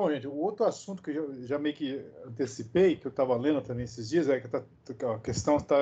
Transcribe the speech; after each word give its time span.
Bom, 0.00 0.10
gente, 0.10 0.26
o 0.26 0.34
outro 0.34 0.64
assunto 0.64 1.02
que 1.02 1.10
eu 1.10 1.46
já, 1.46 1.58
meio 1.58 1.74
que 1.74 2.02
antecipei, 2.24 2.96
que 2.96 3.06
eu 3.06 3.10
estava 3.10 3.36
lendo 3.36 3.60
também 3.60 3.84
esses 3.84 4.08
dias, 4.08 4.30
é 4.30 4.40
que 4.40 4.48
tá, 4.48 4.64
a 5.14 5.18
questão 5.18 5.58
está 5.58 5.76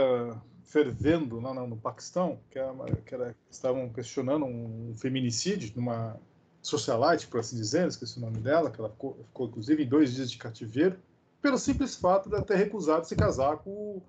fervendo 0.65 1.39
lá 1.39 1.55
no, 1.55 1.77
Paquistão, 1.77 2.41
que, 2.51 2.59
era, 2.59 2.75
que 3.07 3.15
era, 3.15 3.37
estavam 3.49 3.89
questionando 3.91 4.45
um, 4.45 4.93
feminicídio 4.97 5.73
numa 5.77 6.19
socialite, 6.61 7.29
por 7.29 7.39
assim 7.39 7.55
dizer, 7.55 7.87
esqueci 7.87 8.19
o 8.19 8.21
nome 8.21 8.39
dela, 8.39 8.73
que 8.73 8.81
ela 8.81 8.91
ficou, 8.91 9.15
ficou 9.29 9.47
inclusive 9.47 9.85
em 9.85 9.89
dois 9.89 10.13
dias 10.13 10.33
de 10.33 10.37
cativeiro, 10.37 10.99
pelo 11.41 11.57
simples 11.57 11.95
fato 11.95 12.29
de 12.29 12.43
ter 12.43 12.57
recusado 12.57 13.07
se 13.07 13.15
casar 13.15 13.59
com 13.59 13.71
o 13.71 14.03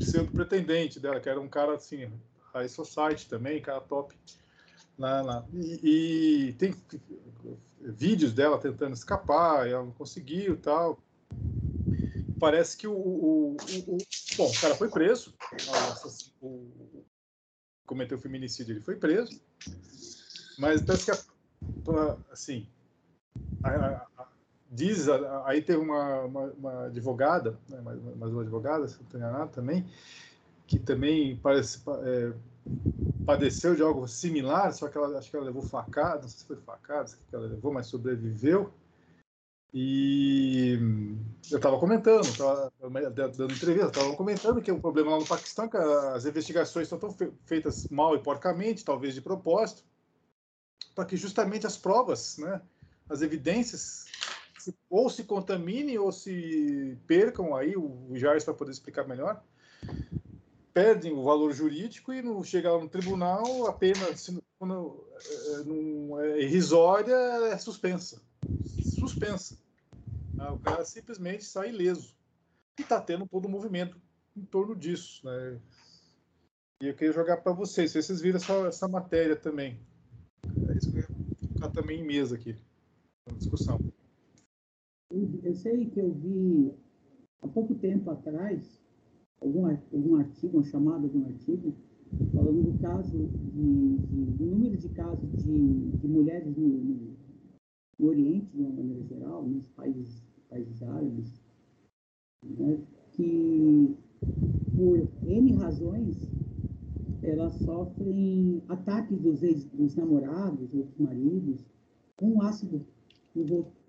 pseudo-pretendente 0.00 0.98
dela, 0.98 1.20
que 1.20 1.28
era 1.28 1.40
um 1.40 1.48
cara 1.48 1.76
assim, 1.76 2.10
high 2.52 2.68
society 2.68 3.28
também, 3.28 3.62
cara 3.62 3.80
top. 3.82 4.16
Lá, 4.98 5.22
lá. 5.22 5.46
E, 5.52 6.48
e, 6.48 6.52
tem 6.54 6.74
vídeos 7.80 8.32
dela 8.32 8.58
tentando 8.58 8.94
escapar, 8.94 9.68
ela 9.68 9.84
não 9.84 9.92
conseguiu 9.92 10.56
tal. 10.56 10.98
Parece 12.38 12.76
que 12.76 12.86
o, 12.86 12.92
o, 12.92 13.56
o, 13.56 13.96
o 13.96 13.98
Bom, 14.36 14.50
o 14.50 14.60
cara 14.60 14.74
foi 14.74 14.88
preso. 14.88 15.34
O, 16.40 16.46
o, 16.46 17.04
cometeu 17.86 18.18
feminicídio, 18.18 18.72
ele 18.72 18.80
foi 18.80 18.96
preso. 18.96 19.40
Mas 20.58 20.82
parece 20.82 21.04
que, 21.04 21.10
assim, 22.30 22.66
a, 23.62 24.06
a, 24.18 24.28
diz, 24.70 25.08
aí 25.44 25.62
teve 25.62 25.78
uma, 25.78 26.22
uma, 26.22 26.42
uma 26.52 26.84
advogada, 26.86 27.58
né, 27.68 27.80
mais, 27.80 28.00
mais, 28.16 28.32
uma 28.32 28.42
advogada, 28.42 28.88
se 28.88 28.98
não 29.12 29.48
também, 29.48 29.86
que 30.66 30.78
também 30.78 31.36
parece, 31.36 31.82
é, 32.04 32.32
padeceu 33.26 33.74
de 33.74 33.82
algo 33.82 34.06
similar, 34.08 34.72
só 34.72 34.88
que 34.88 34.96
ela 34.96 35.18
acho 35.18 35.30
que 35.30 35.36
ela 35.36 35.46
levou 35.46 35.62
facada, 35.62 36.22
não 36.22 36.28
sei 36.28 36.38
se 36.38 36.46
foi 36.46 36.56
facada, 36.56 37.06
se 37.08 37.16
ela 37.32 37.46
levou, 37.46 37.72
mas 37.72 37.86
sobreviveu. 37.86 38.72
E 39.76 40.78
eu 41.50 41.56
estava 41.56 41.80
comentando, 41.80 42.24
estava 42.24 42.72
dando 42.80 43.52
entrevista, 43.52 43.88
estava 43.88 44.14
comentando 44.14 44.62
que 44.62 44.70
o 44.70 44.80
problema 44.80 45.10
lá 45.10 45.18
no 45.18 45.26
Paquistão 45.26 45.64
é 45.64 45.68
que 45.68 45.76
as 45.76 46.24
investigações 46.24 46.90
estão 46.90 47.10
feitas 47.44 47.88
mal 47.88 48.14
e 48.14 48.22
porcamente, 48.22 48.84
talvez 48.84 49.14
de 49.14 49.20
propósito, 49.20 49.82
para 50.94 51.04
que 51.04 51.16
justamente 51.16 51.66
as 51.66 51.76
provas, 51.76 52.38
né, 52.38 52.62
as 53.08 53.20
evidências, 53.20 54.04
ou 54.88 55.10
se 55.10 55.24
contaminem 55.24 55.98
ou 55.98 56.12
se 56.12 56.96
percam 57.08 57.56
aí, 57.56 57.76
o 57.76 58.10
Jair 58.14 58.42
vai 58.44 58.54
poder 58.54 58.70
explicar 58.70 59.08
melhor, 59.08 59.42
perdem 60.74 61.12
o 61.12 61.22
valor 61.22 61.52
jurídico 61.52 62.12
e 62.12 62.20
não 62.20 62.42
chega 62.42 62.72
lá 62.72 62.80
no 62.80 62.88
tribunal, 62.88 63.66
a 63.66 63.72
pena 63.72 64.00
quando, 64.58 65.08
não 65.64 66.20
é 66.20 66.42
irrisória 66.42 67.14
é 67.14 67.56
suspensa. 67.56 68.20
Suspensa. 68.98 69.56
Ah, 70.36 70.52
o 70.52 70.58
cara 70.58 70.84
simplesmente 70.84 71.44
sai 71.44 71.70
ileso. 71.70 72.16
E 72.76 72.82
está 72.82 73.00
tendo 73.00 73.26
todo 73.28 73.46
um 73.46 73.50
movimento 73.50 73.96
em 74.36 74.44
torno 74.44 74.74
disso. 74.74 75.24
Né? 75.24 75.60
E 76.82 76.88
eu 76.88 76.94
queria 76.94 77.12
jogar 77.12 77.36
para 77.36 77.52
vocês, 77.52 77.92
se 77.92 78.02
vocês 78.02 78.20
viram 78.20 78.36
essa, 78.36 78.52
essa 78.66 78.88
matéria 78.88 79.36
também. 79.36 79.78
É 80.68 80.76
isso 80.76 80.90
que 80.90 80.98
eu 80.98 81.02
ia 81.02 81.08
colocar 81.08 81.70
também 81.70 82.00
em 82.00 82.04
mesa 82.04 82.34
aqui, 82.34 82.56
na 83.26 83.36
discussão. 83.36 83.78
Eu 85.44 85.54
sei 85.54 85.88
que 85.88 86.00
eu 86.00 86.12
vi 86.12 86.74
há 87.40 87.46
pouco 87.46 87.76
tempo 87.76 88.10
atrás 88.10 88.83
algum, 89.44 89.66
algum 89.66 90.16
artigo, 90.16 90.56
uma 90.56 90.64
chamada 90.64 91.08
de 91.08 91.16
um 91.16 91.26
artigo, 91.26 91.74
falando 92.32 92.72
do 92.72 92.78
caso 92.78 93.28
de, 93.52 93.96
de 93.96 94.24
do 94.32 94.44
número 94.44 94.76
de 94.76 94.88
casos 94.88 95.30
de, 95.42 95.90
de 95.90 96.08
mulheres 96.08 96.56
no, 96.56 96.66
no, 96.66 97.14
no, 97.98 98.08
Oriente, 98.08 98.50
de 98.52 98.60
uma 98.60 98.70
maneira 98.70 99.02
geral, 99.04 99.46
nos 99.46 99.68
países, 99.68 100.22
países 100.48 100.82
árabes, 100.82 101.40
né, 102.42 102.78
que 103.12 103.96
por 104.74 105.08
N 105.22 105.52
razões 105.52 106.28
elas 107.22 107.54
sofrem 107.54 108.62
ataques 108.68 109.18
dos, 109.20 109.42
ex, 109.42 109.64
dos 109.66 109.94
namorados 109.94 110.74
ou 110.74 110.84
dos 110.84 110.98
maridos 110.98 111.64
com 112.16 112.42
ácido 112.42 112.84
no 113.34 113.42
rosto 113.44 113.84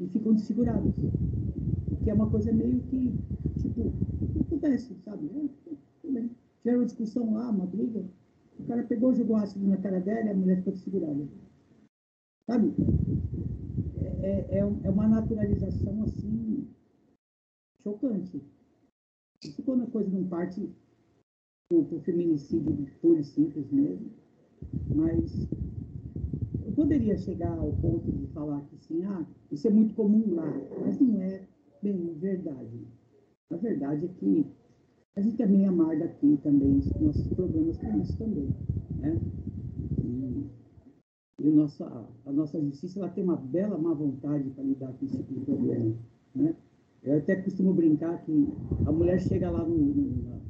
e 0.00 0.06
ficam 0.08 0.32
desfiguradas. 0.32 0.94
É 2.08 2.14
uma 2.14 2.30
coisa 2.30 2.52
meio 2.52 2.80
que 2.80 3.16
Tipo, 3.58 3.92
acontece, 4.46 4.94
sabe? 5.04 5.30
É, 6.64 6.84
discussão 6.84 7.34
lá, 7.34 7.50
uma 7.50 7.66
briga. 7.66 8.04
O 8.58 8.66
cara 8.66 8.82
pegou, 8.84 9.14
jogou 9.14 9.36
ácido 9.36 9.66
na 9.66 9.76
cara 9.76 10.00
dela 10.00 10.26
e 10.26 10.30
a 10.30 10.34
mulher 10.34 10.58
ficou 10.58 10.74
segurada. 10.74 11.26
Sabe? 12.46 12.74
É, 14.20 14.58
é, 14.58 14.58
é 14.58 14.90
uma 14.90 15.08
naturalização, 15.08 16.02
assim, 16.02 16.68
chocante. 17.82 18.40
Isso 19.42 19.62
quando 19.62 19.84
a 19.84 19.90
coisa 19.90 20.10
não 20.10 20.28
parte 20.28 20.68
para 21.68 21.78
o 21.78 22.00
feminicídio 22.00 22.86
puro 23.00 23.20
e 23.20 23.24
simples 23.24 23.70
mesmo. 23.70 24.10
Mas 24.94 25.48
eu 26.64 26.72
poderia 26.72 27.16
chegar 27.16 27.58
ao 27.58 27.72
ponto 27.72 28.10
de 28.12 28.26
falar 28.28 28.62
que, 28.62 28.76
assim, 28.76 29.04
ah, 29.04 29.26
isso 29.50 29.66
é 29.66 29.70
muito 29.70 29.94
comum 29.94 30.34
lá. 30.34 30.46
Mas 30.80 30.98
não 31.00 31.20
é 31.20 31.46
bem 31.82 32.14
verdade. 32.14 32.86
A 33.50 33.56
verdade 33.56 34.06
é 34.06 34.08
que 34.08 34.46
a 35.16 35.20
gente 35.20 35.36
também 35.36 35.66
amarga 35.66 36.04
aqui 36.04 36.38
também 36.42 36.78
os 36.78 37.00
nossos 37.00 37.26
problemas 37.28 37.76
com 37.78 38.00
isso 38.00 38.16
também, 38.18 38.52
né? 38.98 39.20
E, 40.04 40.46
e 41.40 41.48
a 42.26 42.32
nossa 42.32 42.60
justiça 42.60 43.00
ela 43.00 43.08
tem 43.08 43.24
uma 43.24 43.36
bela 43.36 43.78
má 43.78 43.92
vontade 43.94 44.50
para 44.50 44.64
lidar 44.64 44.92
com 44.92 45.04
esse 45.04 45.16
tipo 45.16 45.34
de 45.34 45.40
problema, 45.40 45.96
né? 46.34 46.54
Eu 47.02 47.18
até 47.18 47.36
costumo 47.36 47.72
brincar 47.72 48.24
que 48.24 48.48
a 48.84 48.92
mulher 48.92 49.20
chega 49.20 49.50
lá 49.50 49.64
no, 49.64 49.76
no 49.76 50.42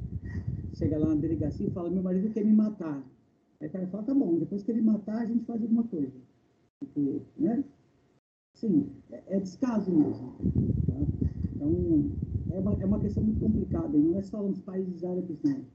chega 0.73 0.97
lá 0.97 1.07
na 1.09 1.15
delegacia 1.15 1.67
e 1.67 1.71
fala, 1.71 1.89
meu 1.89 2.01
marido 2.01 2.33
quer 2.33 2.43
me 2.45 2.53
matar. 2.53 3.03
Aí 3.59 3.67
o 3.67 3.71
cara 3.71 3.87
fala, 3.87 4.03
tá 4.03 4.13
bom, 4.13 4.39
depois 4.39 4.63
que 4.63 4.71
ele 4.71 4.81
matar, 4.81 5.17
a 5.21 5.25
gente 5.25 5.45
faz 5.45 5.61
alguma 5.61 5.83
coisa. 5.83 6.13
Porque, 6.79 7.21
né? 7.37 7.63
Sim, 8.55 8.89
é, 9.11 9.37
é 9.37 9.39
descaso 9.39 9.91
mesmo. 9.91 10.33
Tá? 11.05 11.29
Então, 11.55 12.11
é 12.51 12.59
uma, 12.59 12.73
é 12.81 12.85
uma 12.85 12.99
questão 12.99 13.23
muito 13.23 13.39
complicada, 13.39 13.97
não 13.97 14.17
é 14.17 14.21
só 14.21 14.41
nos 14.41 14.59
países 14.59 15.03
árabes, 15.03 15.37
não. 15.43 15.65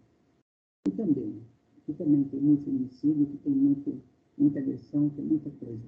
E 0.87 0.91
também, 0.91 1.43
que 1.87 1.93
também 1.93 2.25
tem 2.25 2.41
muito 2.41 2.65
feminicídio, 2.65 3.27
que 3.27 3.37
tem 3.39 3.53
muito, 3.53 4.03
muita 4.37 4.59
agressão, 4.59 5.09
tem 5.11 5.25
muita 5.25 5.51
coisa. 5.51 5.83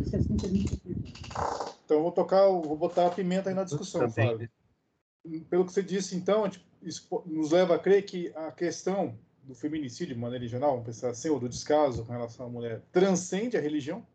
Esse 0.00 0.16
assunto 0.16 0.44
é 0.46 0.48
muito 0.48 0.68
complicado. 0.70 1.78
Então, 1.84 2.02
vou 2.02 2.12
tocar, 2.12 2.46
vou 2.48 2.76
botar 2.76 3.06
a 3.06 3.10
pimenta 3.10 3.48
aí 3.48 3.54
na 3.54 3.64
discussão, 3.64 4.10
Fábio. 4.10 4.50
Pelo 5.48 5.64
que 5.64 5.72
você 5.72 5.82
disse, 5.82 6.16
então, 6.16 6.44
isso 6.82 7.08
nos 7.26 7.50
leva 7.50 7.74
a 7.74 7.78
crer 7.78 8.04
que 8.04 8.32
a 8.34 8.52
questão 8.52 9.18
do 9.42 9.54
feminicídio, 9.54 10.14
de 10.14 10.20
maneira 10.20 10.46
geral, 10.46 10.72
vamos 10.72 10.86
pensar 10.86 11.10
assim, 11.10 11.30
ou 11.30 11.40
do 11.40 11.48
descaso 11.48 12.04
com 12.04 12.12
relação 12.12 12.46
à 12.46 12.48
mulher, 12.48 12.82
transcende 12.92 13.56
a 13.56 13.60
religião? 13.60 14.06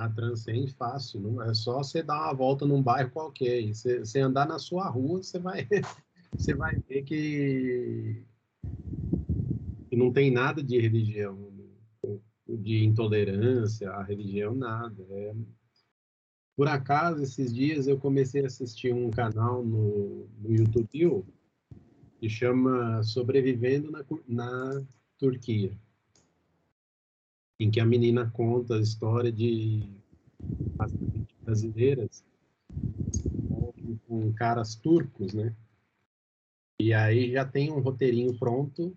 Ah, 0.00 0.08
transcende 0.08 0.72
fácil. 0.72 1.20
Não 1.20 1.42
é 1.42 1.52
só 1.52 1.82
você 1.82 2.02
dar 2.02 2.22
uma 2.22 2.32
volta 2.32 2.64
num 2.64 2.82
bairro 2.82 3.10
qualquer. 3.10 3.62
Você, 3.66 3.98
você 3.98 4.18
andar 4.18 4.48
na 4.48 4.58
sua 4.58 4.88
rua, 4.88 5.22
você 5.22 5.38
vai, 5.38 5.68
você 6.32 6.54
vai 6.54 6.78
ver 6.88 7.02
que, 7.02 8.24
que 9.90 9.96
não 9.96 10.10
tem 10.10 10.30
nada 10.30 10.62
de 10.62 10.80
religião, 10.80 11.52
de 12.48 12.82
intolerância 12.82 13.90
à 13.90 14.02
religião, 14.02 14.54
nada. 14.54 15.04
É, 15.10 15.34
por 16.56 16.66
acaso, 16.66 17.22
esses 17.22 17.52
dias 17.52 17.86
eu 17.86 17.98
comecei 17.98 18.42
a 18.42 18.46
assistir 18.46 18.94
um 18.94 19.10
canal 19.10 19.62
no, 19.62 20.26
no 20.38 20.50
YouTube 20.50 21.26
que 22.18 22.28
chama 22.30 23.02
Sobrevivendo 23.02 23.90
na, 23.90 24.02
na 24.26 24.82
Turquia 25.18 25.78
em 27.60 27.70
que 27.70 27.78
a 27.78 27.84
menina 27.84 28.30
conta 28.30 28.76
a 28.76 28.80
história 28.80 29.30
de 29.30 29.86
brasileiras 31.42 32.24
com 34.08 34.32
caras 34.32 34.74
turcos, 34.74 35.34
né? 35.34 35.54
E 36.80 36.94
aí 36.94 37.32
já 37.32 37.44
tem 37.44 37.70
um 37.70 37.80
roteirinho 37.80 38.36
pronto, 38.38 38.96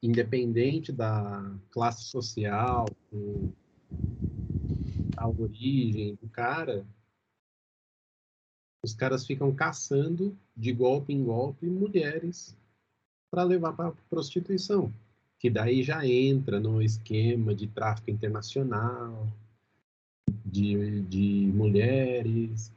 independente 0.00 0.92
da 0.92 1.58
classe 1.72 2.04
social, 2.04 2.86
da 5.16 5.26
origem 5.26 6.14
do 6.14 6.28
cara. 6.28 6.86
Os 8.84 8.94
caras 8.94 9.26
ficam 9.26 9.52
caçando 9.52 10.38
de 10.56 10.72
golpe 10.72 11.12
em 11.12 11.24
golpe 11.24 11.66
mulheres 11.66 12.56
para 13.28 13.42
levar 13.42 13.72
para 13.72 13.90
prostituição 14.08 14.92
que 15.44 15.50
daí 15.50 15.82
já 15.82 16.06
entra 16.06 16.58
no 16.58 16.80
esquema 16.80 17.54
de 17.54 17.66
tráfico 17.66 18.10
internacional, 18.10 19.30
de, 20.42 21.02
de 21.02 21.52
mulheres, 21.52 22.72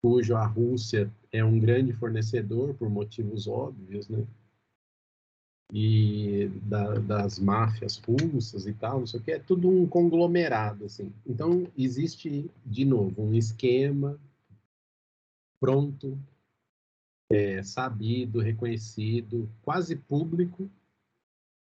cujo 0.00 0.34
a 0.34 0.46
Rússia 0.46 1.12
é 1.30 1.44
um 1.44 1.60
grande 1.60 1.92
fornecedor 1.92 2.72
por 2.76 2.88
motivos 2.88 3.46
óbvios, 3.46 4.08
né? 4.08 4.26
e 5.70 6.48
da, 6.62 6.94
das 6.94 7.38
máfias 7.38 7.98
russas 7.98 8.66
e 8.66 8.72
tal, 8.72 9.00
não 9.00 9.06
sei 9.06 9.20
o 9.20 9.22
que, 9.22 9.32
é 9.32 9.38
tudo 9.38 9.68
um 9.68 9.86
conglomerado, 9.86 10.86
assim. 10.86 11.12
Então, 11.26 11.70
existe, 11.76 12.50
de 12.64 12.86
novo, 12.86 13.20
um 13.20 13.34
esquema 13.34 14.18
pronto, 15.60 16.18
é, 17.30 17.62
sabido, 17.62 18.40
reconhecido, 18.40 19.46
quase 19.60 19.94
público, 19.94 20.70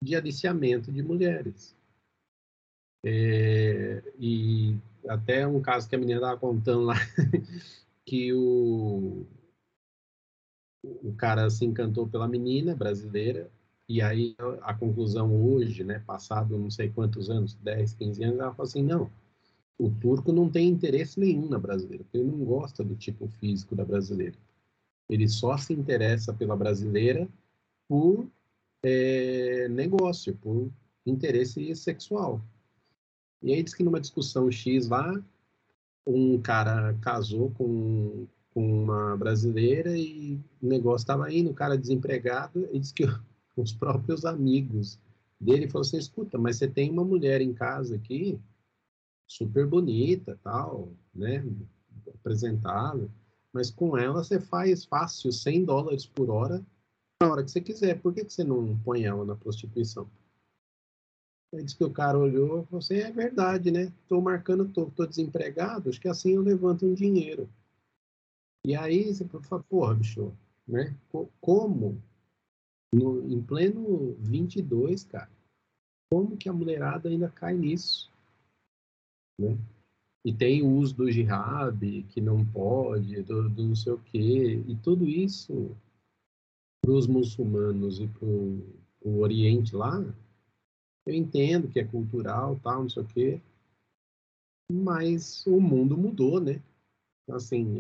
de 0.02 0.16
aliciamento 0.16 0.92
de 0.92 1.04
mulheres. 1.04 1.76
É, 3.04 4.04
e 4.20 4.78
até 5.08 5.48
um 5.48 5.62
caso 5.62 5.88
que 5.90 5.96
a 5.96 5.98
menina 5.98 6.20
estava 6.20 6.40
contando 6.40 6.86
lá, 6.86 6.96
que 8.06 8.34
o, 8.34 9.26
o 10.84 11.14
cara 11.16 11.50
se 11.50 11.66
encantou 11.66 12.08
pela 12.08 12.28
menina 12.28 12.76
brasileira, 12.76 13.50
e 13.88 14.02
aí 14.02 14.36
a 14.62 14.74
conclusão 14.74 15.36
hoje, 15.46 15.84
né, 15.84 16.00
passado 16.00 16.58
não 16.58 16.70
sei 16.70 16.90
quantos 16.90 17.30
anos, 17.30 17.56
10, 17.56 17.94
15 17.94 18.24
anos, 18.24 18.40
ela 18.40 18.54
falou 18.54 18.68
assim, 18.68 18.84
não, 18.84 19.12
o 19.78 19.90
turco 19.90 20.32
não 20.32 20.50
tem 20.50 20.70
interesse 20.70 21.20
nenhum 21.20 21.50
na 21.50 21.58
brasileira, 21.58 22.04
porque 22.04 22.18
ele 22.18 22.30
não 22.30 22.46
gosta 22.46 22.84
do 22.84 22.96
tipo 22.96 23.28
físico 23.28 23.76
da 23.76 23.84
brasileira. 23.84 24.38
Ele 25.10 25.28
só 25.28 25.58
se 25.58 25.74
interessa 25.74 26.32
pela 26.34 26.56
brasileira 26.56 27.28
por 27.90 28.28
é, 28.84 29.68
negócio, 29.70 30.36
por 30.36 30.72
interesse 31.06 31.76
sexual. 31.76 32.42
E 33.42 33.54
aí 33.54 33.64
diz 33.64 33.74
que 33.74 33.84
numa 33.84 34.00
discussão 34.00 34.52
X 34.52 34.88
lá, 34.88 35.22
um 36.06 36.40
cara 36.42 36.94
casou 37.02 37.52
com, 37.52 38.28
com 38.54 38.84
uma 38.84 39.18
brasileira 39.18 39.98
e 39.98 40.40
o 40.62 40.68
negócio 40.68 41.04
estava 41.04 41.32
indo, 41.34 41.50
o 41.50 41.56
cara 41.56 41.78
desempregado, 41.78 42.68
e 42.72 42.80
diz 42.80 42.92
que 42.92 43.04
os 43.56 43.74
próprios 43.74 44.26
amigos 44.26 45.00
dele 45.40 45.68
falaram 45.68 45.88
assim, 45.88 45.98
escuta, 45.98 46.38
mas 46.38 46.58
você 46.58 46.68
tem 46.68 46.92
uma 46.92 47.04
mulher 47.04 47.42
em 47.42 47.54
casa 47.54 47.96
aqui, 47.96 48.40
super 49.28 49.66
bonita, 49.66 50.40
tal, 50.44 50.90
né, 51.14 51.44
apresentável, 52.14 53.10
mas 53.52 53.72
com 53.72 53.98
ela 53.98 54.24
você 54.24 54.40
faz 54.40 54.86
fácil 54.86 55.32
100 55.32 55.66
dólares 55.66 56.06
por 56.06 56.30
hora 56.30 56.64
na 57.22 57.32
hora 57.32 57.44
que 57.44 57.52
você 57.52 57.62
quiser. 57.62 58.02
Por 58.02 58.14
que, 58.14 58.26
que 58.26 58.34
você 58.34 58.44
não 58.44 58.78
põe 58.80 59.04
ela 59.04 59.24
na 59.24 59.36
prostituição? 59.36 60.10
Aí 61.54 61.64
disse 61.64 61.78
que 61.78 61.84
o 61.84 61.92
cara 61.92 62.18
olhou 62.18 62.62
e 62.62 62.66
falou 62.66 62.80
assim, 62.80 62.96
é 62.96 63.12
verdade, 63.12 63.72
né? 63.72 63.84
Estou 64.02 64.22
marcando, 64.22 64.68
tô, 64.68 64.90
tô 64.90 65.06
desempregado, 65.06 65.90
acho 65.90 66.00
que 66.00 66.08
assim 66.08 66.32
eu 66.36 66.42
levanto 66.42 66.86
um 66.86 66.94
dinheiro. 66.94 67.48
E 68.66 68.76
aí 68.76 69.14
você 69.14 69.26
fala, 69.26 69.62
porra, 69.64 69.94
bicho, 69.96 70.34
né? 70.68 70.96
Como? 71.40 72.02
No, 72.94 73.28
em 73.30 73.42
pleno 73.42 74.14
22, 74.20 75.04
cara. 75.04 75.30
Como 76.10 76.38
que 76.38 76.50
a 76.50 76.54
mulherada 76.54 77.10
ainda 77.10 77.30
cai 77.30 77.54
nisso? 77.54 78.10
Né? 79.40 79.58
E 80.24 80.34
tem 80.34 80.62
o 80.62 80.70
uso 80.70 80.96
do 80.96 81.12
jihad, 81.12 81.82
que 82.10 82.22
não 82.22 82.46
pode, 82.46 83.22
do, 83.24 83.50
do 83.50 83.64
não 83.64 83.76
sei 83.76 83.94
o 83.94 84.00
quê. 84.00 84.64
E 84.68 84.76
tudo 84.78 85.08
isso, 85.08 85.76
para 86.82 86.92
os 86.92 87.08
muçulmanos 87.08 88.00
e 88.00 88.08
para 88.08 88.28
o 88.28 89.20
Oriente 89.20 89.76
lá, 89.76 90.04
eu 91.06 91.14
entendo 91.14 91.68
que 91.68 91.80
é 91.80 91.86
cultural, 91.86 92.60
tal, 92.64 92.84
não 92.84 92.90
sei 92.90 93.04
o 93.04 93.08
quê. 93.08 93.42
Mas 94.72 95.46
o 95.46 95.60
mundo 95.60 95.98
mudou, 95.98 96.40
né? 96.40 96.62
Assim, 97.30 97.80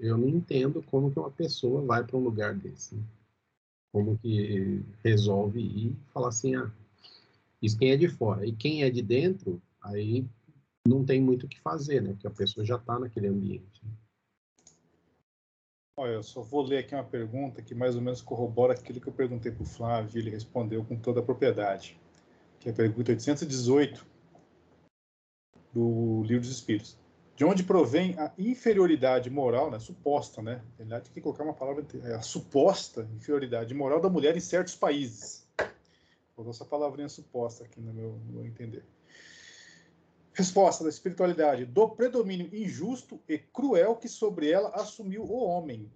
eu 0.00 0.16
não 0.16 0.28
entendo 0.28 0.82
como 0.82 1.10
que 1.10 1.18
uma 1.18 1.30
pessoa 1.30 1.82
vai 1.82 2.04
para 2.04 2.16
um 2.16 2.22
lugar 2.22 2.54
desse. 2.54 2.94
Né? 2.94 3.02
Como 3.92 4.18
que 4.18 4.82
resolve 5.02 5.60
ir 5.60 5.90
e 5.92 6.12
falar 6.12 6.28
assim, 6.28 6.54
ah, 6.54 6.70
isso 7.60 7.78
quem 7.78 7.90
é 7.90 7.96
de 7.96 8.08
fora. 8.08 8.46
E 8.46 8.52
quem 8.52 8.82
é 8.82 8.90
de 8.90 9.02
dentro, 9.02 9.60
aí 9.80 10.24
não 10.86 11.04
tem 11.04 11.20
muito 11.20 11.44
o 11.44 11.48
que 11.48 11.60
fazer, 11.60 12.02
né? 12.02 12.12
Porque 12.12 12.26
a 12.26 12.30
pessoa 12.30 12.64
já 12.64 12.76
está 12.76 12.98
naquele 12.98 13.28
ambiente. 13.28 13.84
Né? 13.84 13.90
Olha, 15.94 16.12
eu 16.12 16.22
só 16.22 16.40
vou 16.40 16.62
ler 16.62 16.78
aqui 16.78 16.94
uma 16.94 17.04
pergunta 17.04 17.60
que 17.60 17.74
mais 17.74 17.94
ou 17.94 18.00
menos 18.00 18.22
corrobora 18.22 18.72
aquilo 18.72 18.98
que 19.00 19.08
eu 19.08 19.12
perguntei 19.12 19.52
para 19.52 19.62
o 19.62 19.66
Flávio 19.66 20.16
e 20.16 20.22
ele 20.22 20.30
respondeu 20.30 20.82
com 20.84 20.96
toda 20.96 21.20
a 21.20 21.22
propriedade. 21.22 22.00
Que 22.58 22.70
é 22.70 22.72
a 22.72 22.74
pergunta 22.74 23.12
818 23.12 24.06
do 25.72 26.22
Livro 26.22 26.40
dos 26.40 26.50
Espíritos. 26.50 26.96
De 27.36 27.44
onde 27.44 27.62
provém 27.62 28.18
a 28.18 28.32
inferioridade 28.38 29.28
moral, 29.28 29.70
né, 29.70 29.78
suposta, 29.78 30.40
né? 30.40 30.62
Na 30.72 30.76
verdade, 30.78 31.04
tem 31.04 31.14
que 31.14 31.20
colocar 31.20 31.44
uma 31.44 31.54
palavra, 31.54 31.84
é 32.04 32.14
a 32.14 32.22
suposta 32.22 33.08
inferioridade 33.14 33.74
moral 33.74 34.00
da 34.00 34.08
mulher 34.08 34.36
em 34.36 34.40
certos 34.40 34.74
países. 34.74 35.46
Vou 36.34 36.48
essa 36.48 36.64
palavrinha 36.64 37.08
suposta 37.08 37.64
aqui 37.64 37.80
no 37.80 37.92
meu, 37.92 38.12
no 38.26 38.32
meu 38.32 38.46
entender. 38.46 38.84
Resposta 40.34 40.82
da 40.84 40.90
espiritualidade: 40.90 41.64
do 41.66 41.88
predomínio 41.88 42.48
injusto 42.52 43.20
e 43.28 43.38
cruel 43.38 43.96
que 43.96 44.08
sobre 44.08 44.50
ela 44.50 44.70
assumiu 44.70 45.22
o 45.22 45.34
homem. 45.34 45.90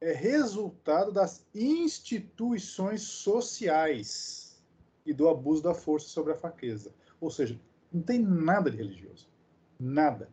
É 0.00 0.12
resultado 0.12 1.12
das 1.12 1.46
instituições 1.54 3.02
sociais 3.02 4.60
e 5.06 5.12
do 5.12 5.28
abuso 5.28 5.62
da 5.62 5.74
força 5.74 6.08
sobre 6.08 6.32
a 6.32 6.36
fraqueza. 6.36 6.92
Ou 7.20 7.30
seja, 7.30 7.60
não 7.92 8.02
tem 8.02 8.18
nada 8.18 8.70
de 8.70 8.78
religioso. 8.78 9.28
Nada. 9.78 10.28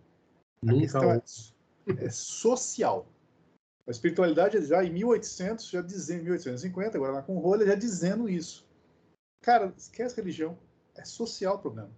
A 0.63 0.65
Nunca 0.65 0.79
questão 0.81 1.11
é, 1.11 2.05
é, 2.05 2.09
social. 2.09 3.07
A 3.87 3.91
espiritualidade 3.91 4.63
já 4.65 4.83
em 4.83 4.91
1800, 4.91 5.69
já 5.69 5.81
dizendo, 5.81 6.23
1850, 6.23 6.97
agora 6.97 7.13
lá 7.13 7.21
com 7.21 7.37
rolha, 7.37 7.65
já 7.65 7.75
dizendo 7.75 8.29
isso. 8.29 8.67
Cara, 9.41 9.73
esquece 9.77 10.15
religião. 10.15 10.57
É 10.95 11.03
social 11.03 11.55
o 11.55 11.59
problema. 11.59 11.91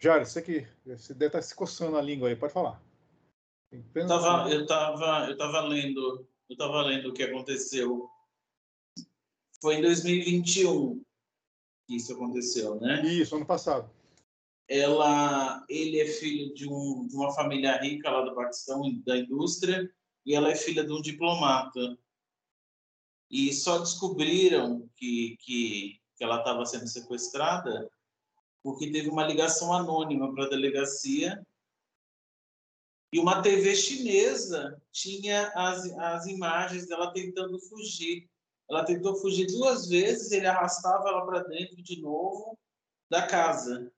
Jário, 0.00 0.24
você 0.24 0.40
que 0.40 0.66
você 0.86 1.12
deve 1.12 1.26
estar 1.26 1.42
se 1.42 1.54
coçando 1.54 1.96
a 1.96 2.02
língua 2.02 2.28
aí, 2.28 2.36
pode 2.36 2.52
falar. 2.52 2.80
Eu 3.70 4.02
estava 4.02 4.50
eu 4.50 4.66
tava, 4.66 5.26
eu 5.28 5.36
tava 5.36 5.60
lendo, 5.62 6.26
eu 6.48 6.56
tava 6.56 6.82
lendo 6.82 7.08
o 7.08 7.12
que 7.12 7.24
aconteceu. 7.24 8.08
Foi 9.60 9.74
em 9.74 9.82
2021 9.82 11.02
que 11.86 11.96
isso 11.96 12.12
aconteceu, 12.12 12.80
né? 12.80 13.02
Isso, 13.04 13.34
ano 13.34 13.44
passado. 13.44 13.90
Ela, 14.68 15.64
ele 15.68 15.98
é 15.98 16.06
filho 16.06 16.54
de, 16.54 16.68
um, 16.68 17.06
de 17.06 17.16
uma 17.16 17.34
família 17.34 17.80
rica 17.80 18.10
lá 18.10 18.20
do 18.20 18.34
Paquistão, 18.34 18.82
da 19.04 19.16
indústria, 19.16 19.90
e 20.24 20.34
ela 20.34 20.50
é 20.50 20.54
filha 20.54 20.84
de 20.84 20.92
um 20.92 21.00
diplomata. 21.00 21.98
E 23.30 23.52
só 23.52 23.78
descobriram 23.78 24.88
que, 24.94 25.36
que, 25.40 26.00
que 26.16 26.24
ela 26.24 26.38
estava 26.38 26.64
sendo 26.66 26.86
sequestrada 26.86 27.90
porque 28.62 28.90
teve 28.90 29.08
uma 29.08 29.26
ligação 29.26 29.72
anônima 29.72 30.32
para 30.32 30.44
a 30.44 30.48
delegacia 30.48 31.44
e 33.12 33.18
uma 33.18 33.40
TV 33.40 33.74
chinesa 33.74 34.80
tinha 34.92 35.48
as, 35.54 35.90
as 35.92 36.26
imagens 36.26 36.86
dela 36.86 37.12
tentando 37.12 37.58
fugir. 37.58 38.28
Ela 38.68 38.84
tentou 38.84 39.16
fugir 39.16 39.46
duas 39.46 39.88
vezes, 39.88 40.30
ele 40.30 40.46
arrastava 40.46 41.08
ela 41.08 41.24
para 41.24 41.42
dentro 41.44 41.82
de 41.82 42.00
novo 42.00 42.58
da 43.10 43.26
casa. 43.26 43.90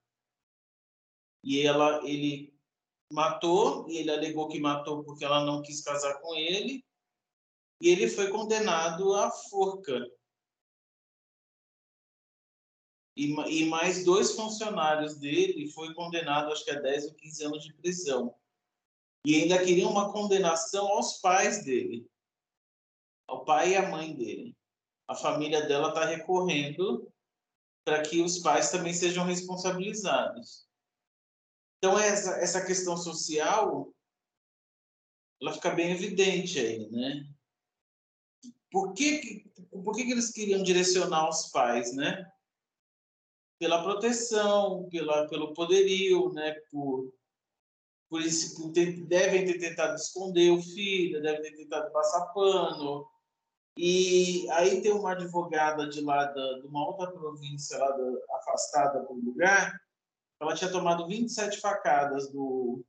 E 1.43 1.61
ela, 1.67 2.07
ele 2.07 2.55
matou, 3.11 3.89
e 3.89 3.97
ele 3.97 4.13
alegou 4.13 4.47
que 4.49 4.61
matou 4.61 5.03
porque 5.03 5.25
ela 5.25 5.45
não 5.45 5.61
quis 5.61 5.83
casar 5.83 6.21
com 6.21 6.35
ele, 6.37 6.85
e 7.81 7.89
ele 7.89 8.09
foi 8.09 8.31
condenado 8.31 9.15
à 9.15 9.31
forca. 9.31 10.07
E, 13.17 13.27
e 13.27 13.69
mais 13.69 14.05
dois 14.05 14.33
funcionários 14.33 15.19
dele 15.19 15.71
foi 15.71 15.93
condenado, 15.95 16.53
acho 16.53 16.65
que 16.65 16.71
a 16.71 16.81
10 16.81 17.07
ou 17.07 17.15
15 17.15 17.45
anos 17.45 17.65
de 17.65 17.75
prisão. 17.75 18.35
E 19.25 19.43
ainda 19.43 19.63
queriam 19.63 19.91
uma 19.91 20.13
condenação 20.13 20.89
aos 20.89 21.19
pais 21.19 21.65
dele, 21.65 22.09
ao 23.29 23.45
pai 23.45 23.73
e 23.73 23.77
à 23.77 23.89
mãe 23.89 24.15
dele. 24.15 24.57
A 25.07 25.15
família 25.15 25.67
dela 25.67 25.89
está 25.89 26.05
recorrendo 26.05 27.13
para 27.85 28.03
que 28.03 28.23
os 28.23 28.39
pais 28.39 28.71
também 28.71 28.95
sejam 28.95 29.25
responsabilizados. 29.25 30.67
Então, 31.79 31.99
essa, 31.99 32.33
essa 32.37 32.65
questão 32.65 32.97
social, 32.97 33.93
ela 35.41 35.53
fica 35.53 35.71
bem 35.71 35.91
evidente 35.91 36.59
aí, 36.59 36.91
né? 36.91 37.27
Por 38.71 38.93
que, 38.93 39.45
por 39.71 39.97
que, 39.97 40.05
que 40.05 40.13
eles 40.13 40.31
queriam 40.31 40.63
direcionar 40.63 41.29
os 41.29 41.51
pais, 41.51 41.95
né? 41.95 42.31
Pela 43.61 43.83
proteção, 43.83 44.89
pela, 44.91 45.29
pelo 45.29 45.53
poderio, 45.53 46.33
né? 46.33 46.55
Por, 46.71 47.13
por 48.09 48.23
isso, 48.23 48.57
por 48.57 48.73
ter, 48.73 49.05
devem 49.05 49.45
ter 49.45 49.59
tentado 49.59 49.95
esconder 49.97 50.51
o 50.51 50.63
filho, 50.63 51.21
devem 51.21 51.43
ter 51.43 51.53
tentado 51.53 51.93
passar 51.93 52.33
pano. 52.33 53.07
E 53.77 54.51
aí 54.53 54.81
tem 54.81 54.93
uma 54.93 55.13
advogada 55.13 55.87
de 55.87 56.01
lá 56.01 56.25
da, 56.25 56.59
de 56.61 56.67
uma 56.67 56.87
outra 56.87 57.13
província, 57.13 57.77
lá 57.77 57.91
da, 57.91 58.37
afastada 58.39 59.03
do 59.03 59.13
lugar, 59.13 59.79
ela 60.41 60.55
tinha 60.55 60.73
tomado 60.73 61.07
27 61.07 61.61
facadas 61.61 62.33
do, 62.33 62.83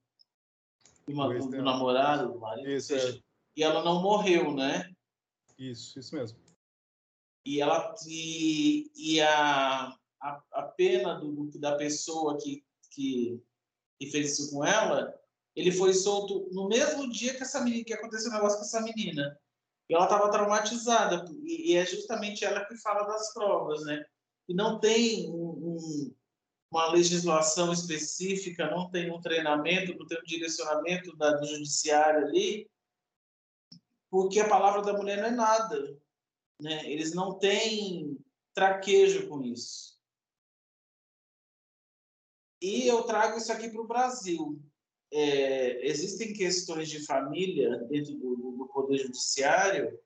do, 1.05 1.13
do, 1.13 1.49
do 1.49 1.61
namorado, 1.61 2.31
do 2.31 2.39
marido, 2.39 2.69
isso, 2.69 2.87
seja, 2.87 3.17
é. 3.17 3.21
e 3.57 3.63
ela 3.63 3.83
não 3.83 4.01
morreu, 4.01 4.53
né? 4.53 4.89
Isso, 5.59 5.99
isso 5.99 6.15
mesmo. 6.15 6.39
E, 7.45 7.59
ela, 7.59 7.93
e, 8.07 8.89
e 8.95 9.21
a, 9.21 9.93
a, 10.21 10.41
a 10.51 10.61
pena 10.63 11.15
do, 11.15 11.49
da 11.59 11.75
pessoa 11.75 12.37
que, 12.37 12.63
que, 12.91 13.41
que 13.99 14.11
fez 14.11 14.37
isso 14.37 14.51
com 14.51 14.63
ela, 14.63 15.13
ele 15.55 15.71
foi 15.71 15.93
solto 15.93 16.47
no 16.51 16.67
mesmo 16.67 17.09
dia 17.09 17.33
que 17.33 17.43
essa 17.43 17.61
menina, 17.61 17.83
que 17.83 17.93
aconteceu 17.93 18.29
o 18.29 18.33
um 18.33 18.35
negócio 18.35 18.59
com 18.59 18.65
essa 18.65 18.81
menina. 18.81 19.37
E 19.89 19.93
ela 19.93 20.05
estava 20.05 20.31
traumatizada, 20.31 21.25
e, 21.43 21.71
e, 21.71 21.75
é 21.75 21.85
justamente 21.85 22.45
ela 22.45 22.63
que 22.63 22.77
fala 22.77 23.03
das 23.03 23.33
provas, 23.33 23.83
né? 23.83 24.05
E 24.47 24.53
não 24.53 24.79
tem 24.79 25.29
um, 25.29 25.49
um, 25.49 26.15
uma 26.71 26.91
legislação 26.91 27.73
específica, 27.73 28.71
não 28.71 28.89
tem 28.89 29.11
um 29.11 29.19
treinamento, 29.19 29.97
não 29.97 30.05
tem 30.05 30.17
um 30.17 30.23
direcionamento 30.23 31.15
da, 31.17 31.33
do 31.33 31.45
judiciário 31.45 32.27
ali, 32.27 32.69
porque 34.09 34.39
a 34.39 34.47
palavra 34.47 34.81
da 34.81 34.93
mulher 34.93 35.17
não 35.17 35.25
é 35.25 35.31
nada. 35.31 35.97
Né? 36.59 36.89
Eles 36.89 37.13
não 37.13 37.37
têm 37.37 38.17
traquejo 38.53 39.27
com 39.27 39.41
isso. 39.41 39.90
E 42.61 42.87
eu 42.87 43.03
trago 43.03 43.37
isso 43.37 43.51
aqui 43.51 43.69
para 43.69 43.81
o 43.81 43.87
Brasil. 43.87 44.61
É, 45.11 45.85
existem 45.87 46.33
questões 46.33 46.89
de 46.89 47.05
família 47.05 47.77
dentro 47.89 48.13
do, 48.13 48.35
do 48.57 48.69
Poder 48.73 48.97
Judiciário 48.97 49.99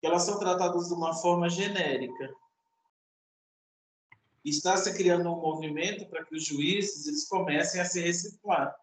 que 0.00 0.06
elas 0.06 0.22
são 0.22 0.38
tratadas 0.38 0.88
de 0.88 0.94
uma 0.94 1.14
forma 1.14 1.48
genérica 1.48 2.34
está 4.50 4.76
se 4.76 4.92
criando 4.94 5.28
um 5.28 5.40
movimento 5.40 6.06
para 6.08 6.24
que 6.24 6.36
os 6.36 6.44
juízes 6.44 7.06
eles 7.06 7.26
comecem 7.26 7.80
a 7.80 7.84
se 7.84 8.00
reciclar. 8.00 8.74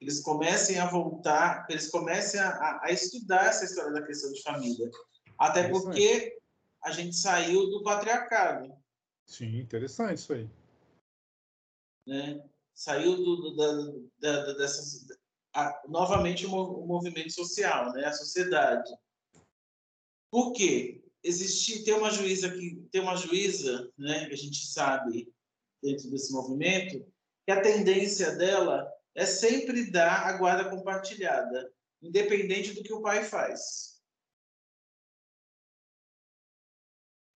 Eles 0.00 0.20
comecem 0.20 0.78
a 0.78 0.86
voltar, 0.86 1.66
eles 1.68 1.90
comecem 1.90 2.40
a, 2.40 2.80
a 2.82 2.90
estudar 2.90 3.46
essa 3.46 3.66
história 3.66 3.92
da 3.92 4.02
questão 4.02 4.32
de 4.32 4.42
família. 4.42 4.90
Até 5.38 5.68
porque 5.68 6.38
a 6.82 6.90
gente 6.90 7.14
saiu 7.14 7.68
do 7.68 7.82
patriarcado. 7.82 8.72
Sim, 9.26 9.58
interessante 9.58 10.18
isso 10.18 10.32
aí. 10.32 10.48
Né? 12.06 12.42
Saiu 12.74 13.16
do, 13.16 13.36
do 13.36 13.56
da, 14.18 14.44
da, 14.44 14.52
dessas, 14.54 15.06
a, 15.54 15.82
novamente 15.88 16.46
o, 16.46 16.52
o 16.52 16.86
movimento 16.86 17.32
social, 17.32 17.92
né? 17.92 18.04
a 18.04 18.12
sociedade. 18.12 18.90
Por 20.30 20.52
quê? 20.52 21.00
existir 21.22 21.84
ter 21.84 21.92
uma 21.92 22.10
juíza 22.10 22.50
que 22.50 22.76
tem 22.90 23.00
uma 23.00 23.16
juíza, 23.16 23.92
né, 23.96 24.26
que 24.26 24.34
a 24.34 24.36
gente 24.36 24.66
sabe 24.66 25.32
dentro 25.82 26.10
desse 26.10 26.32
movimento, 26.32 27.06
que 27.46 27.52
a 27.52 27.62
tendência 27.62 28.36
dela 28.36 28.90
é 29.14 29.26
sempre 29.26 29.90
dar 29.90 30.26
a 30.26 30.36
guarda 30.36 30.70
compartilhada, 30.70 31.72
independente 32.02 32.72
do 32.72 32.82
que 32.82 32.92
o 32.92 33.02
pai 33.02 33.24
faz. 33.24 34.00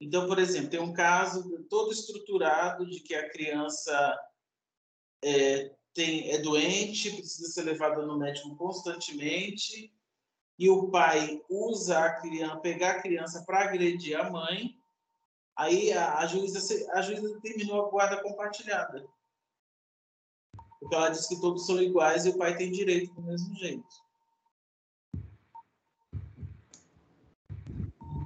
Então, 0.01 0.27
por 0.27 0.39
exemplo, 0.39 0.71
tem 0.71 0.81
um 0.81 0.93
caso 0.93 1.65
todo 1.69 1.93
estruturado 1.93 2.87
de 2.87 3.01
que 3.01 3.15
a 3.15 3.29
criança 3.31 4.19
é, 5.25 5.73
tem, 5.95 6.31
é 6.31 6.39
doente, 6.39 7.11
precisa 7.11 7.49
ser 7.49 7.63
levada 7.63 8.05
no 8.05 8.19
médico 8.19 8.55
constantemente, 8.57 9.93
e 10.59 10.69
o 10.69 10.89
pai 10.89 11.43
usa 11.49 11.99
a 11.99 12.21
criança, 12.21 12.57
pegar 12.59 12.91
a 12.93 13.03
criança 13.03 13.43
para 13.45 13.65
agredir 13.65 14.19
a 14.19 14.31
mãe, 14.31 14.79
aí 15.57 15.93
a, 15.93 16.19
a, 16.19 16.27
juíza, 16.27 16.61
a 16.93 17.03
juíza 17.03 17.41
terminou 17.41 17.87
a 17.87 17.91
guarda 17.91 18.23
compartilhada. 18.23 19.05
Porque 20.79 20.95
ela 20.95 21.09
diz 21.09 21.27
que 21.27 21.41
todos 21.41 21.67
são 21.67 21.81
iguais 21.81 22.27
e 22.27 22.29
o 22.29 22.39
pai 22.39 22.57
tem 22.57 22.71
direito 22.71 23.13
do 23.15 23.23
mesmo 23.23 23.55
jeito. 23.57 24.05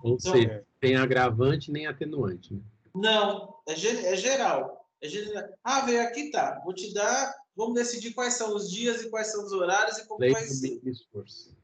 Ou 0.02 0.14
então, 0.14 0.32
seja, 0.32 0.66
tem 0.80 0.96
agravante 0.96 1.70
nem 1.70 1.86
atenuante. 1.86 2.54
Né? 2.54 2.60
Não, 2.94 3.54
é, 3.66 3.72
é 3.72 4.16
geral. 4.16 4.77
É 5.00 5.08
geral. 5.08 5.48
Ah, 5.62 5.80
veio 5.82 6.02
aqui, 6.02 6.30
tá. 6.30 6.60
Vou 6.64 6.74
te 6.74 6.92
dar. 6.92 7.34
Vamos 7.56 7.74
decidir 7.74 8.14
quais 8.14 8.34
são 8.34 8.54
os 8.54 8.70
dias 8.70 9.02
e 9.02 9.10
quais 9.10 9.32
são 9.32 9.44
os 9.44 9.52
horários 9.52 9.98
e 9.98 10.06
como 10.06 10.20
Lei 10.20 10.32
vai 10.32 10.44
ser. 10.44 10.80
Esforço. 10.84 11.56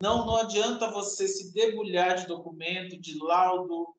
Não, 0.00 0.24
não 0.24 0.36
adianta 0.36 0.90
você 0.90 1.26
se 1.26 1.52
debulhar 1.52 2.16
de 2.16 2.26
documento, 2.26 2.96
de 2.96 3.18
laudo, 3.18 3.94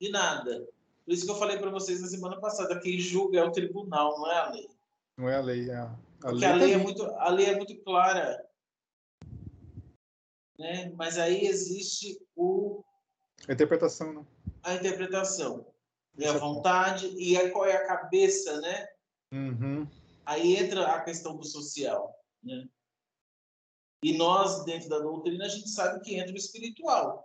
de 0.00 0.10
nada. 0.10 0.66
Por 1.04 1.12
isso 1.12 1.26
que 1.26 1.30
eu 1.30 1.36
falei 1.36 1.58
para 1.58 1.70
vocês 1.70 2.00
na 2.00 2.08
semana 2.08 2.40
passada, 2.40 2.78
quem 2.80 2.98
julga 2.98 3.40
é 3.40 3.44
o 3.44 3.52
tribunal, 3.52 4.18
não 4.18 4.30
é 4.30 4.38
a 4.38 4.50
lei. 4.50 4.70
Não 5.16 5.28
é 5.28 5.36
a 5.36 5.40
lei, 5.40 5.70
é 5.70 5.74
a, 5.74 5.84
a 5.84 5.98
Porque 6.20 6.36
lei 6.36 6.48
a 6.48 6.54
lei, 6.54 6.72
é 6.72 6.76
muito, 6.78 7.04
a 7.04 7.28
lei 7.28 7.46
é 7.46 7.56
muito 7.56 7.76
clara. 7.82 8.46
Né? 10.58 10.92
Mas 10.96 11.18
aí 11.18 11.46
existe 11.46 12.18
o... 12.34 12.82
A 13.46 13.52
interpretação, 13.52 14.12
né? 14.12 14.24
A 14.62 14.74
interpretação. 14.74 15.66
E 16.16 16.26
a 16.26 16.32
vontade, 16.32 17.06
e 17.16 17.36
a, 17.36 17.50
qual 17.50 17.66
é 17.66 17.76
a 17.76 17.86
cabeça, 17.86 18.60
né? 18.60 18.86
Uhum. 19.32 19.88
Aí 20.26 20.56
entra 20.56 20.86
a 20.86 21.00
questão 21.02 21.36
do 21.36 21.44
social, 21.44 22.14
né? 22.42 22.68
E 24.04 24.16
nós, 24.16 24.64
dentro 24.64 24.88
da 24.88 24.98
doutrina, 24.98 25.44
a 25.44 25.48
gente 25.48 25.68
sabe 25.70 26.00
que 26.00 26.16
entra 26.16 26.32
o 26.32 26.36
espiritual. 26.36 27.24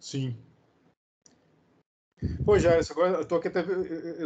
Sim. 0.00 0.36
Pô, 2.44 2.58
Jair, 2.58 2.84
agora 2.90 3.18
eu 3.18 3.24
tô 3.24 3.36
aqui 3.36 3.48
até 3.48 3.62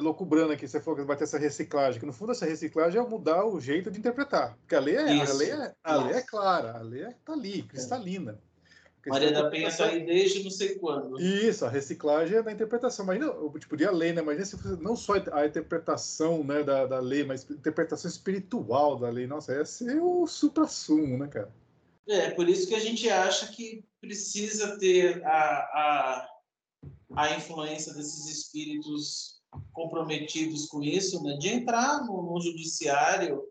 loucubrando 0.00 0.52
aqui, 0.52 0.66
você 0.66 0.80
falou 0.80 0.98
que 0.98 1.06
vai 1.06 1.16
ter 1.16 1.24
essa 1.24 1.38
reciclagem, 1.38 2.00
que 2.00 2.06
no 2.06 2.12
fundo 2.12 2.32
essa 2.32 2.46
reciclagem 2.46 3.00
é 3.00 3.06
mudar 3.06 3.44
o 3.44 3.60
jeito 3.60 3.90
de 3.90 3.98
interpretar. 3.98 4.56
Porque 4.58 4.74
a 4.74 4.80
lei 4.80 4.96
é, 4.96 5.00
a 5.00 5.32
lei 5.32 5.50
é, 5.50 5.74
a 5.84 5.96
lei 5.96 6.16
é 6.16 6.22
clara, 6.22 6.76
a 6.76 6.82
lei 6.82 7.02
é, 7.04 7.12
tá 7.24 7.32
ali, 7.32 7.62
cristalina. 7.62 8.40
Maria 9.06 9.32
da 9.32 9.50
Penha 9.50 9.68
está 9.68 9.86
aí 9.86 10.04
desde 10.04 10.42
não 10.42 10.50
sei 10.50 10.76
quando. 10.76 11.20
Isso, 11.20 11.64
a 11.64 11.68
reciclagem 11.68 12.38
é 12.38 12.42
da 12.42 12.52
interpretação. 12.52 13.04
Imagina, 13.04 13.32
tipo, 13.58 13.76
de 13.76 13.84
a 13.84 13.90
lei, 13.90 14.12
né? 14.12 14.22
Imagina 14.22 14.44
se 14.44 14.56
fosse 14.56 14.82
não 14.82 14.96
só 14.96 15.14
a 15.32 15.46
interpretação 15.46 16.42
né, 16.42 16.62
da, 16.62 16.86
da 16.86 17.00
lei, 17.00 17.24
mas 17.24 17.46
a 17.50 17.54
interpretação 17.54 18.10
espiritual 18.10 18.96
da 18.96 19.08
lei. 19.08 19.26
Nossa, 19.26 19.52
ia 19.52 19.64
ser 19.64 20.00
o 20.00 20.26
supra-sumo, 20.26 21.18
né, 21.18 21.28
cara? 21.28 21.52
É, 22.08 22.30
por 22.30 22.48
isso 22.48 22.68
que 22.68 22.74
a 22.74 22.80
gente 22.80 23.08
acha 23.08 23.48
que 23.48 23.84
precisa 24.00 24.78
ter 24.78 25.24
a, 25.24 25.30
a, 25.30 26.28
a 27.16 27.36
influência 27.36 27.94
desses 27.94 28.28
espíritos 28.28 29.40
comprometidos 29.72 30.66
com 30.66 30.82
isso, 30.82 31.22
né? 31.22 31.36
de 31.36 31.48
entrar 31.48 32.04
no, 32.04 32.22
no 32.22 32.40
judiciário, 32.40 33.42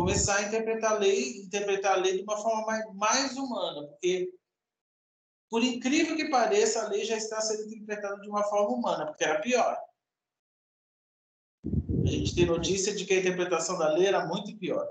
começar 0.00 0.36
a 0.36 0.42
interpretar 0.48 0.92
a 0.92 0.98
lei, 0.98 1.42
interpretar 1.42 1.98
a 1.98 2.00
lei 2.00 2.16
de 2.16 2.22
uma 2.22 2.38
forma 2.38 2.64
mais, 2.64 2.94
mais 2.94 3.36
humana, 3.36 3.86
porque 3.88 4.32
por 5.50 5.62
incrível 5.62 6.16
que 6.16 6.30
pareça, 6.30 6.82
a 6.82 6.88
lei 6.88 7.04
já 7.04 7.16
está 7.16 7.38
sendo 7.40 7.68
interpretada 7.68 8.18
de 8.20 8.28
uma 8.28 8.42
forma 8.44 8.74
humana, 8.74 9.06
porque 9.06 9.24
era 9.24 9.40
pior. 9.40 9.76
A 11.66 12.06
gente 12.06 12.34
tem 12.34 12.46
notícia 12.46 12.94
de 12.94 13.04
que 13.04 13.12
a 13.12 13.20
interpretação 13.20 13.78
da 13.78 13.92
lei 13.92 14.06
era 14.06 14.26
muito 14.26 14.56
pior. 14.56 14.88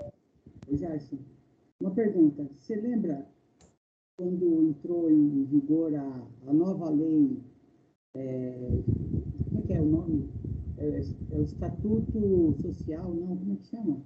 Exato. 0.68 1.18
Uma 1.80 1.90
pergunta: 1.90 2.48
você 2.56 2.76
lembra 2.76 3.26
quando 4.16 4.68
entrou 4.68 5.10
em 5.10 5.44
vigor 5.46 5.92
a, 5.94 6.48
a 6.48 6.52
nova 6.52 6.88
lei? 6.90 7.42
É, 8.14 8.68
como 9.48 9.58
é 9.58 9.66
que 9.66 9.72
é 9.72 9.80
o 9.80 9.86
nome? 9.86 10.30
É, 10.78 10.86
é, 10.86 11.36
o 11.36 11.42
Estatuto 11.42 12.54
Social, 12.62 13.12
não? 13.12 13.36
Como 13.36 13.54
é 13.54 13.56
que 13.56 13.66
chama? 13.66 14.04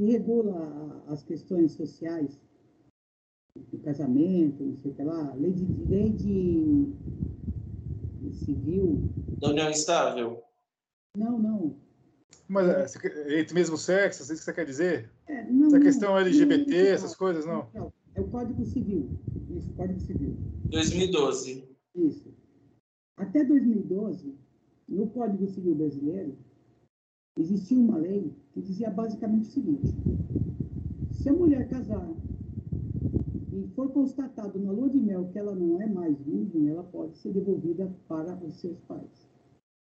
Que 0.00 0.06
regula 0.12 1.04
as 1.08 1.22
questões 1.22 1.72
sociais 1.72 2.40
do 3.54 3.78
casamento, 3.80 4.64
não 4.64 4.74
sei 4.78 4.92
o 4.92 4.94
que 4.94 5.02
lá, 5.02 5.34
lei 5.34 5.52
de, 5.52 5.66
lei 5.90 6.10
de, 6.10 6.86
de 8.22 8.32
civil. 8.34 9.10
Da 9.38 9.50
união 9.50 9.68
estável? 9.68 10.42
Não, 11.14 11.38
não. 11.38 11.76
Mas 12.48 12.96
é, 12.96 13.40
entre 13.40 13.52
mesmo 13.52 13.76
sexo, 13.76 14.22
é 14.22 14.24
isso 14.24 14.36
que 14.36 14.38
você 14.38 14.54
quer 14.54 14.64
dizer? 14.64 15.10
É, 15.26 15.44
não, 15.50 15.66
Essa 15.66 15.80
questão 15.80 16.16
LGBT, 16.16 16.82
não, 16.82 16.90
essas 16.92 17.14
coisas, 17.14 17.44
não? 17.44 17.68
não? 17.74 17.92
É 18.14 18.22
o 18.22 18.28
Código 18.28 18.64
Civil. 18.64 19.06
Isso, 19.54 19.70
Código 19.74 20.00
Civil. 20.00 20.34
2012. 20.70 21.68
Isso. 21.94 22.32
Até 23.18 23.44
2012, 23.44 24.34
no 24.88 25.10
Código 25.10 25.46
Civil 25.46 25.74
brasileiro, 25.74 26.38
existia 27.38 27.78
uma 27.78 27.98
lei 27.98 28.32
que 28.52 28.60
dizia 28.60 28.90
basicamente 28.90 29.48
o 29.48 29.52
seguinte: 29.52 29.94
se 31.12 31.28
a 31.28 31.32
mulher 31.32 31.68
casar 31.68 32.08
e 33.52 33.68
for 33.74 33.90
constatado 33.90 34.58
na 34.58 34.72
lua 34.72 34.88
de 34.88 34.98
mel 34.98 35.28
que 35.32 35.38
ela 35.38 35.54
não 35.54 35.80
é 35.80 35.86
mais 35.86 36.16
virgem, 36.20 36.68
ela 36.68 36.84
pode 36.84 37.16
ser 37.18 37.32
devolvida 37.32 37.92
para 38.08 38.34
os 38.44 38.54
seus 38.60 38.78
pais. 38.80 39.28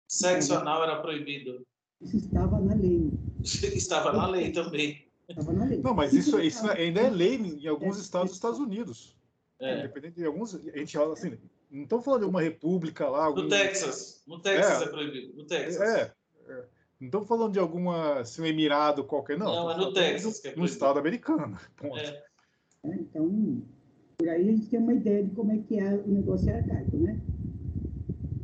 Sexo 0.07 0.53
anal 0.53 0.83
era 0.83 1.01
proibido. 1.01 1.65
Isso 2.01 2.17
estava 2.17 2.59
na 2.59 2.75
lei. 2.75 3.11
estava 3.43 4.13
na 4.13 4.27
lei 4.27 4.51
também. 4.51 5.05
Estava 5.27 5.51
na 5.51 5.65
lei. 5.65 5.81
Não, 5.81 5.93
mas 5.93 6.13
isso, 6.13 6.39
isso 6.39 6.69
ainda 6.69 7.01
é 7.01 7.09
lei 7.09 7.35
em 7.35 7.67
alguns 7.67 7.97
é, 7.97 8.01
estados 8.01 8.29
dos 8.29 8.37
Estados 8.37 8.59
Unidos. 8.59 9.17
É. 9.59 9.79
Independente 9.79 10.15
de 10.15 10.25
alguns. 10.25 10.55
A 10.55 10.77
gente 10.77 10.95
fala 10.95 11.13
assim, 11.13 11.37
não 11.69 11.83
estamos 11.83 12.05
falando 12.05 12.21
de 12.21 12.29
uma 12.29 12.41
república 12.41 13.09
lá. 13.09 13.25
Algum... 13.25 13.43
No 13.43 13.49
Texas. 13.49 14.23
No 14.25 14.39
Texas 14.39 14.81
é, 14.81 14.85
é 14.85 14.87
proibido. 14.87 15.35
No 15.35 15.45
Texas. 15.45 15.81
É. 15.81 16.13
é. 16.47 16.65
Não 16.99 17.07
estamos 17.07 17.27
falando 17.27 17.53
de 17.53 17.59
alguma 17.59 18.19
assim, 18.19 18.41
um 18.41 18.45
emirado 18.45 19.03
qualquer, 19.03 19.37
não. 19.37 19.45
Não, 19.45 19.71
é 19.71 19.77
no 19.77 19.93
Texas. 19.93 20.41
No, 20.43 20.49
é 20.49 20.55
no 20.55 20.65
estado 20.65 20.97
americano. 20.97 21.57
Ponto. 21.75 21.97
É. 21.97 22.23
é. 22.85 22.95
então, 22.95 23.63
Por 24.17 24.29
aí 24.29 24.49
a 24.49 24.51
gente 24.51 24.67
tem 24.67 24.79
uma 24.79 24.93
ideia 24.93 25.23
de 25.23 25.31
como 25.35 25.51
é 25.51 25.59
que 25.59 25.79
é 25.79 25.93
o 25.93 26.07
negócio 26.07 26.53
arcaico, 26.53 26.97
né? 26.97 27.21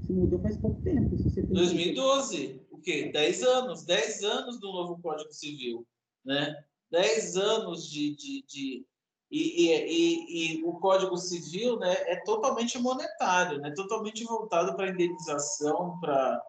Se 0.06 0.14
mudou 0.14 0.40
faz 0.40 0.56
pouco 0.58 0.80
tempo. 0.84 1.18
Se 1.18 1.24
você 1.24 1.42
2012, 1.42 2.62
o 2.70 2.78
quê? 2.78 3.10
10 3.12 3.44
anos. 3.44 3.84
10 3.86 4.24
anos 4.24 4.60
do 4.60 4.72
novo 4.72 5.02
Código 5.02 5.34
Civil, 5.34 5.86
né? 6.24 6.56
10 6.92 7.38
anos 7.38 7.90
de... 7.90 8.16
de, 8.16 8.46
de... 8.48 8.86
E, 9.32 9.66
e, 9.66 9.72
e, 9.72 10.60
e, 10.60 10.64
o 10.64 10.74
Código 10.74 11.18
Civil 11.18 11.80
né, 11.80 11.92
é 12.06 12.18
totalmente 12.18 12.78
monetário, 12.78 13.58
né, 13.58 13.72
totalmente 13.72 14.24
voltado 14.24 14.76
para 14.76 14.92
indenização, 14.92 16.00
para 16.00 16.40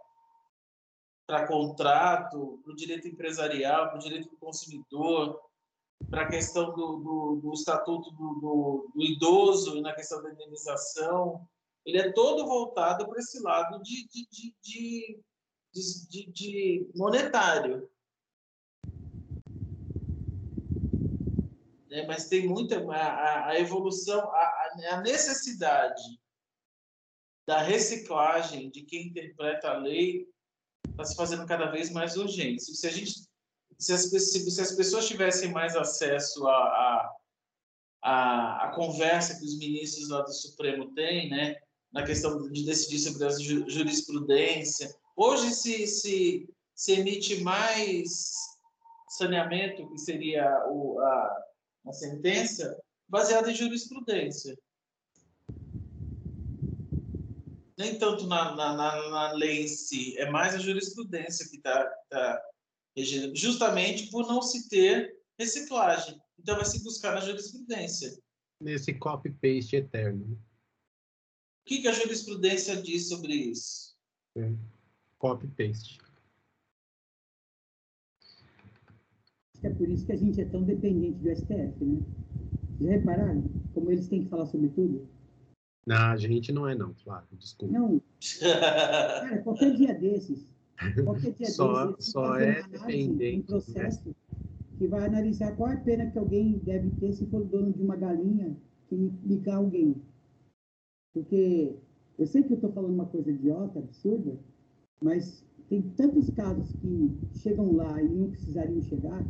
para 1.27 1.47
contrato, 1.47 2.61
para 2.63 2.73
o 2.73 2.77
direito 2.77 3.09
empresarial, 3.09 3.89
para 3.89 3.97
o 3.97 4.01
direito 4.01 4.29
do 4.29 4.37
consumidor, 4.37 5.41
para 6.11 6.23
a 6.23 6.29
questão 6.29 6.75
do, 6.75 6.97
do, 6.99 7.41
do 7.43 7.53
estatuto 7.53 8.11
do, 8.11 8.35
do, 8.35 8.93
do, 8.95 9.03
idoso 9.03 9.77
e 9.77 9.81
na 9.81 9.95
questão 9.95 10.23
da 10.23 10.33
indenização. 10.33 11.47
Ele 11.85 11.99
é 11.99 12.13
todo 12.13 12.47
voltado 12.47 13.07
para 13.09 13.19
esse 13.19 13.41
lado 13.41 13.83
de, 13.83 14.07
de, 14.09 14.55
de, 14.63 15.21
de, 15.73 16.33
de 16.33 16.91
monetário. 16.95 17.89
É, 21.91 22.07
mas 22.07 22.29
tem 22.29 22.49
muita 22.49 22.77
a, 22.93 23.51
a 23.51 23.61
evolução, 23.61 24.21
a, 24.31 24.73
a 24.91 25.01
necessidade 25.01 26.21
da 27.47 27.63
reciclagem 27.63 28.71
de 28.71 28.83
quem 28.83 29.09
interpreta 29.09 29.71
a 29.71 29.79
lei 29.79 30.29
está 30.95 31.05
se 31.05 31.17
fazendo 31.17 31.47
cada 31.47 31.67
vez 31.71 31.91
mais 31.91 32.17
urgente. 32.17 32.63
Se 32.63 32.87
a 32.87 32.91
gente, 32.91 33.13
se 33.79 33.93
as, 33.93 34.03
se 34.11 34.61
as 34.61 34.73
pessoas 34.73 35.07
tivessem 35.07 35.51
mais 35.51 35.77
acesso 35.77 36.47
a, 36.47 36.57
a, 36.57 37.17
a, 38.03 38.65
a, 38.67 38.73
conversa 38.75 39.39
que 39.39 39.45
os 39.45 39.59
ministros 39.59 40.09
lá 40.09 40.23
do 40.23 40.33
Supremo 40.33 40.93
têm, 40.95 41.29
né, 41.29 41.57
na 41.93 42.05
questão 42.05 42.49
de 42.51 42.65
decidir 42.65 42.99
sobre 42.99 43.25
a 43.25 43.31
jurisprudência, 43.69 44.95
hoje 45.17 45.51
se, 45.51 45.87
se, 45.87 46.49
se 46.75 46.93
emite 46.93 47.43
mais 47.43 48.33
saneamento, 49.09 49.89
que 49.91 49.99
seria 49.99 50.65
o, 50.69 51.01
a, 51.01 51.45
a 51.87 51.93
sentença, 51.93 52.77
baseada 53.09 53.51
em 53.51 53.55
jurisprudência 53.55 54.57
nem 57.77 57.99
tanto 57.99 58.27
na, 58.27 58.55
na, 58.55 58.75
na, 58.75 59.11
na, 59.11 59.33
lei 59.33 59.65
em 59.65 59.69
si, 59.69 60.17
é 60.19 60.31
mais 60.31 60.55
a 60.55 60.59
jurisprudência 60.59 61.49
que 61.49 61.57
está 61.57 61.85
tá 62.09 62.43
regendo, 62.97 63.35
justamente 63.35 64.11
por 64.11 64.27
não 64.27 64.41
se 64.41 64.69
ter 64.69 65.19
reciclagem. 65.39 66.21
Então, 66.39 66.57
vai 66.57 66.65
se 66.65 66.83
buscar 66.83 67.15
na 67.15 67.21
jurisprudência. 67.21 68.17
Nesse 68.61 68.95
copy-paste 68.95 69.77
eterno. 69.77 70.41
O 71.63 71.67
que, 71.67 71.81
que, 71.81 71.89
a 71.89 71.93
jurisprudência 71.93 72.81
diz 72.81 73.09
sobre 73.09 73.33
isso? 73.35 73.97
É. 74.37 74.53
Copy-paste. 75.19 75.99
É 79.63 79.71
por 79.71 79.89
isso 79.89 80.05
que 80.05 80.13
a 80.13 80.17
gente 80.17 80.41
é 80.41 80.45
tão 80.45 80.63
dependente 80.63 81.19
do 81.19 81.35
STF, 81.35 81.85
né? 81.85 82.03
Já 82.81 82.91
repararam 82.91 83.43
como 83.73 83.91
eles 83.91 84.09
têm 84.09 84.25
que 84.25 84.29
falar 84.29 84.47
sobre 84.47 84.69
tudo? 84.69 85.09
Não, 85.87 85.97
a 85.97 86.17
gente 86.17 86.51
não 86.53 86.69
é 86.69 86.75
não, 86.75 86.95
Flávio, 86.95 87.37
desculpa. 87.39 87.75
Não. 87.75 88.01
Cara, 88.41 89.39
qualquer 89.43 89.75
dia 89.75 89.95
desses, 89.95 90.47
qualquer 91.05 91.33
dia 91.33 91.47
só, 91.47 91.87
desses, 91.87 92.13
só 92.13 92.37
é 92.37 92.63
dependente. 92.63 93.53
Um 93.53 93.61
processo 93.61 94.09
né? 94.09 94.15
que 94.79 94.87
vai 94.87 95.07
analisar 95.07 95.55
qual 95.57 95.71
é 95.71 95.75
a 95.75 95.81
pena 95.81 96.11
que 96.11 96.19
alguém 96.19 96.59
deve 96.59 96.91
ter 96.93 97.13
se 97.13 97.27
for 97.27 97.45
dono 97.45 97.73
de 97.73 97.83
uma 97.83 97.97
galinha 97.97 98.57
que 98.89 99.13
ligar 99.25 99.57
alguém. 99.57 99.95
Porque 101.13 101.77
eu 102.19 102.27
sei 102.27 102.43
que 102.43 102.53
eu 102.53 102.57
estou 102.57 102.73
falando 102.73 102.95
uma 102.95 103.07
coisa 103.07 103.31
idiota, 103.31 103.79
absurda, 103.79 104.39
mas 105.01 105.45
tem 105.69 105.83
tantos 105.97 106.31
casos 106.31 106.73
que 106.73 107.11
chegam 107.39 107.73
lá 107.73 108.01
e 108.03 108.09
não 108.09 108.31
precisariam 108.31 108.81
chegar, 108.83 109.25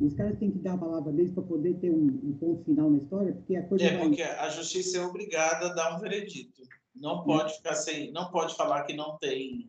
os 0.00 0.14
caras 0.14 0.38
têm 0.38 0.50
que 0.50 0.58
dar 0.58 0.74
a 0.74 0.78
palavra 0.78 1.12
deles 1.12 1.32
para 1.32 1.42
poder 1.42 1.74
ter 1.74 1.90
um, 1.90 2.06
um, 2.06 2.32
ponto 2.38 2.64
final 2.64 2.90
na 2.90 2.98
história, 2.98 3.32
porque 3.32 3.56
a 3.56 3.66
coisa. 3.66 3.84
É, 3.84 3.96
vai... 3.96 4.06
porque 4.06 4.22
a 4.22 4.48
justiça 4.50 4.98
é 4.98 5.04
obrigada 5.04 5.66
a 5.66 5.74
dar 5.74 5.96
um 5.96 6.00
veredito. 6.00 6.62
Não 6.94 7.24
pode 7.24 7.54
ficar 7.56 7.74
sem. 7.74 8.12
Não 8.12 8.30
pode 8.30 8.54
falar 8.56 8.84
que 8.84 8.92
não 8.92 9.16
tem 9.18 9.68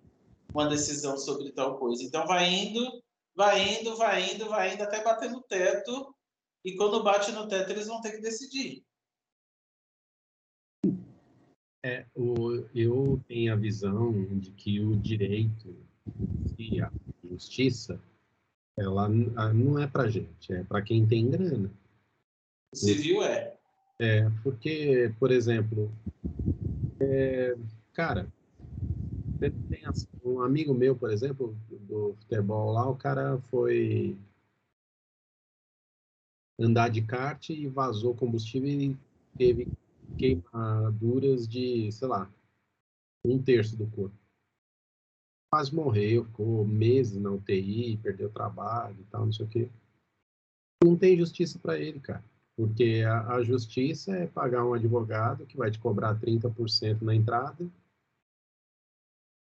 uma 0.54 0.68
decisão 0.68 1.18
sobre 1.18 1.52
tal 1.52 1.78
coisa. 1.78 2.04
Então 2.04 2.26
vai 2.26 2.50
indo, 2.50 3.04
vai 3.36 3.80
indo, 3.80 3.96
vai 3.96 4.34
indo, 4.34 4.50
vai 4.50 4.74
indo 4.74 4.84
até 4.84 5.04
bater 5.04 5.30
no 5.32 5.42
teto. 5.42 6.14
E 6.64 6.76
quando 6.76 7.04
bate 7.04 7.32
no 7.32 7.48
teto, 7.48 7.72
eles 7.72 7.88
vão 7.88 8.02
ter 8.02 8.12
que 8.12 8.22
decidir. 8.22 8.84
É, 11.84 12.06
o, 12.14 12.66
eu 12.76 13.24
tenho 13.26 13.54
a 13.54 13.56
visão 13.56 14.38
de 14.38 14.52
que 14.52 14.82
o 14.82 14.98
direito 14.98 15.74
e 16.58 16.82
a 16.82 16.92
justiça 17.24 18.02
ela 18.80 19.10
não 19.10 19.78
é 19.78 19.86
para 19.86 20.10
gente, 20.10 20.54
é 20.54 20.64
para 20.64 20.82
quem 20.82 21.06
tem 21.06 21.30
grana. 21.30 21.70
Civil 22.74 23.22
é. 23.24 23.58
É, 24.00 24.30
porque, 24.42 25.14
por 25.20 25.30
exemplo, 25.30 25.92
é, 27.02 27.58
cara, 27.94 28.32
tem 29.40 29.84
um 30.24 30.42
amigo 30.42 30.74
meu, 30.74 30.96
por 30.96 31.12
exemplo, 31.12 31.56
do 31.70 32.16
futebol 32.22 32.72
lá, 32.72 32.90
o 32.90 32.96
cara 32.96 33.38
foi 33.50 34.18
andar 36.58 36.90
de 36.90 37.02
kart 37.02 37.50
e 37.50 37.68
vazou 37.68 38.16
combustível 38.16 38.70
e 38.70 38.98
teve 39.38 39.68
queimaduras 40.18 41.48
de, 41.48 41.92
sei 41.92 42.08
lá, 42.08 42.32
um 43.26 43.42
terço 43.42 43.76
do 43.76 43.88
corpo 43.88 44.19
quase 45.52 45.74
morreu, 45.74 46.26
ficou 46.26 46.66
meses 46.66 47.20
na 47.20 47.32
UTI, 47.32 47.98
perdeu 47.98 48.30
trabalho 48.30 48.98
e 49.00 49.04
tal, 49.06 49.26
não 49.26 49.34
sei 49.34 49.46
o 49.46 49.50
quê. 49.50 49.70
Não 50.84 50.96
tem 50.96 51.18
justiça 51.18 51.60
para 51.60 51.78
ele, 51.78 52.00
cara. 52.00 52.24
Porque 52.56 53.04
a, 53.06 53.36
a, 53.36 53.44
justiça 53.44 54.16
é 54.16 54.28
pagar 54.28 54.66
um 54.66 54.74
advogado 54.74 55.46
que 55.46 55.58
vai 55.58 55.72
te 55.72 55.80
cobrar 55.80 56.20
30% 56.20 57.02
na 57.02 57.16
entrada 57.16 57.66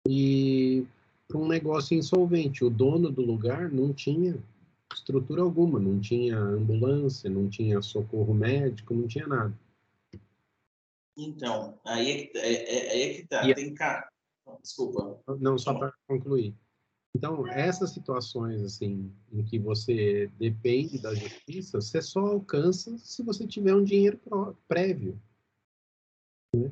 e 0.08 0.86
para 1.28 1.38
um 1.38 1.48
negócio 1.48 1.98
insolvente. 1.98 2.64
O 2.64 2.70
dono 2.70 3.10
do 3.10 3.22
lugar 3.22 3.72
não 3.72 3.94
tinha 3.94 4.38
estrutura 4.94 5.42
alguma, 5.42 5.80
não 5.80 6.00
tinha 6.00 6.38
ambulância, 6.38 7.30
não 7.30 7.50
tinha 7.50 7.82
socorro 7.82 8.34
médico, 8.34 8.94
não 8.94 9.08
tinha 9.08 9.28
nada. 9.28 9.54
Então, 11.18 11.80
aí 11.86 12.12
é 12.12 12.26
que, 12.26 12.38
é, 12.38 12.52
é, 12.54 12.92
aí 12.92 13.02
é 13.02 13.14
que 13.14 13.28
tá. 13.28 13.50
E, 13.50 13.56
tem, 13.56 13.74
cara, 13.74 14.10
Desculpa. 14.62 15.20
Não, 15.40 15.58
só 15.58 15.74
para 15.74 15.94
concluir. 16.08 16.56
Então, 17.16 17.48
essas 17.48 17.92
situações 17.92 18.62
assim 18.62 19.10
em 19.32 19.44
que 19.44 19.58
você 19.58 20.30
depende 20.38 21.00
da 21.00 21.16
justiça, 21.16 21.80
você 21.80 22.02
só 22.02 22.20
alcança 22.20 22.98
se 22.98 23.24
você 23.24 23.48
tiver 23.48 23.74
um 23.74 23.84
dinheiro 23.84 24.20
prévio. 24.68 25.20
Né? 26.54 26.72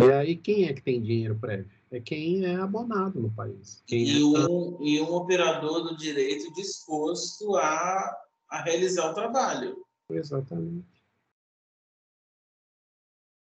E 0.00 0.12
aí, 0.12 0.36
quem 0.36 0.66
é 0.66 0.72
que 0.72 0.82
tem 0.82 1.02
dinheiro 1.02 1.36
prévio? 1.38 1.68
É 1.90 2.00
quem 2.00 2.44
é 2.44 2.56
abonado 2.56 3.20
no 3.20 3.32
país. 3.32 3.82
e, 3.88 4.20
é... 4.20 4.46
um, 4.48 4.82
e 4.82 5.00
um 5.00 5.14
operador 5.14 5.82
do 5.82 5.96
direito 5.96 6.52
disposto 6.52 7.56
a, 7.56 8.16
a 8.48 8.62
realizar 8.62 9.10
o 9.10 9.14
trabalho. 9.14 9.84
Exatamente. 10.10 10.94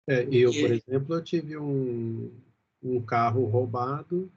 É, 0.08 0.22
eu, 0.30 0.50
por 0.52 0.70
exemplo, 0.72 1.14
eu 1.14 1.24
tive 1.24 1.56
um, 1.56 2.32
um 2.82 3.00
carro 3.00 3.44
roubado, 3.44 4.30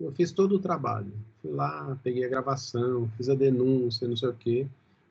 eu 0.00 0.12
fiz 0.12 0.32
todo 0.32 0.56
o 0.56 0.60
trabalho. 0.60 1.12
Fui 1.40 1.52
lá, 1.52 1.98
peguei 2.02 2.24
a 2.24 2.28
gravação, 2.28 3.08
fiz 3.16 3.28
a 3.28 3.34
denúncia, 3.34 4.08
não 4.08 4.16
sei 4.16 4.28
o 4.28 4.34
quê. 4.34 4.66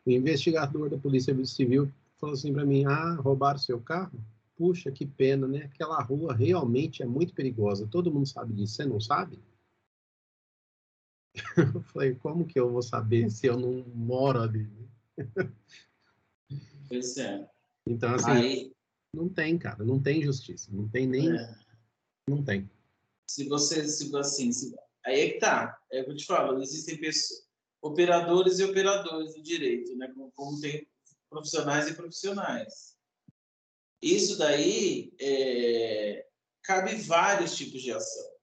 O 0.06 0.12
investigador 0.12 0.90
da 0.90 0.98
Polícia 0.98 1.34
Civil 1.46 1.90
falou 2.20 2.34
assim 2.34 2.52
para 2.52 2.66
mim: 2.66 2.86
Ah, 2.86 3.16
roubaram 3.16 3.60
seu 3.60 3.80
carro? 3.80 4.20
Puxa, 4.56 4.92
que 4.92 5.06
pena, 5.06 5.48
né? 5.48 5.70
Aquela 5.74 6.02
rua 6.02 6.34
realmente 6.34 7.02
é 7.02 7.06
muito 7.06 7.34
perigosa. 7.34 7.88
Todo 7.88 8.12
mundo 8.12 8.28
sabe 8.28 8.54
disso, 8.54 8.76
você 8.76 8.86
não 8.86 9.00
sabe? 9.00 9.40
Eu 11.76 11.82
falei: 11.84 12.16
Como 12.16 12.46
que 12.46 12.60
eu 12.60 12.72
vou 12.72 12.82
saber 12.82 13.30
se 13.32 13.48
eu 13.48 13.58
não 13.58 13.84
moro 13.96 14.42
ali? 14.42 14.70
Pois 16.88 17.18
é. 17.18 17.50
Então, 17.88 18.14
assim, 18.14 18.32
Aí... 18.32 18.72
não 19.14 19.28
tem, 19.28 19.58
cara, 19.58 19.84
não 19.84 20.00
tem 20.00 20.22
justiça, 20.22 20.70
não 20.72 20.88
tem 20.88 21.08
nem. 21.08 21.32
É 21.32 21.63
não 22.28 22.44
tem. 22.44 22.70
Se 23.28 23.48
você, 23.48 23.88
se 23.88 24.16
assim, 24.16 24.52
se, 24.52 24.76
aí 25.06 25.22
é 25.22 25.30
que 25.32 25.40
tá. 25.40 25.78
É 25.92 26.02
o 26.02 26.06
que 26.06 26.16
te 26.16 26.26
falo, 26.26 26.62
existem 26.62 27.00
pessoas, 27.00 27.48
operadores 27.82 28.60
e 28.60 28.64
operadores 28.64 29.34
do 29.34 29.44
direito, 29.44 29.96
né? 29.98 30.08
Como, 30.14 30.32
como 30.32 30.60
tem 30.60 30.88
profissionais 31.30 31.88
e 31.88 31.96
profissionais. 31.96 32.96
Isso 34.02 34.38
daí 34.38 35.14
é, 35.20 36.28
cabe 36.64 36.96
vários 36.96 37.56
tipos 37.56 37.82
de 37.82 37.92
ação. 37.92 38.34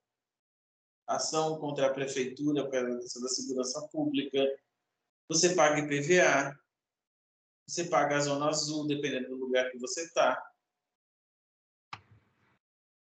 Ação 1.06 1.58
contra 1.58 1.86
a 1.86 1.92
prefeitura 1.92 2.68
pela 2.68 2.88
da 2.98 3.28
segurança 3.28 3.86
pública. 3.88 4.38
Você 5.28 5.54
paga 5.54 5.80
IPVA. 5.80 6.58
você 7.66 7.84
paga 7.84 8.16
a 8.16 8.20
zona 8.20 8.48
azul, 8.48 8.86
dependendo 8.86 9.28
do 9.28 9.36
lugar 9.36 9.70
que 9.70 9.78
você 9.78 10.02
está. 10.02 10.49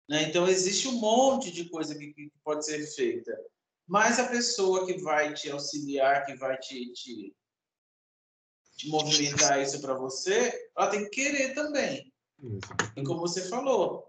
Né? 0.08 0.24
Então, 0.24 0.48
existe 0.48 0.88
um 0.88 1.00
monte 1.00 1.52
de 1.52 1.70
coisa 1.70 1.98
que, 1.98 2.14
que, 2.14 2.32
pode 2.44 2.66
ser 2.66 2.86
feita. 2.88 3.38
Mas 3.86 4.20
a 4.20 4.28
pessoa 4.28 4.86
que 4.86 4.98
vai 5.02 5.34
te 5.34 5.50
auxiliar, 5.50 6.26
que 6.26 6.36
vai 6.36 6.58
te, 6.58 6.92
te, 6.94 7.36
te 8.76 8.90
movimentar 8.90 9.62
isso 9.62 9.82
para 9.82 9.94
você, 9.94 10.70
ela 10.78 10.90
tem 10.90 11.04
que 11.06 11.10
querer 11.10 11.54
também. 11.54 12.12
E 12.96 13.04
como 13.04 13.22
você 13.22 13.48
falou, 13.50 14.08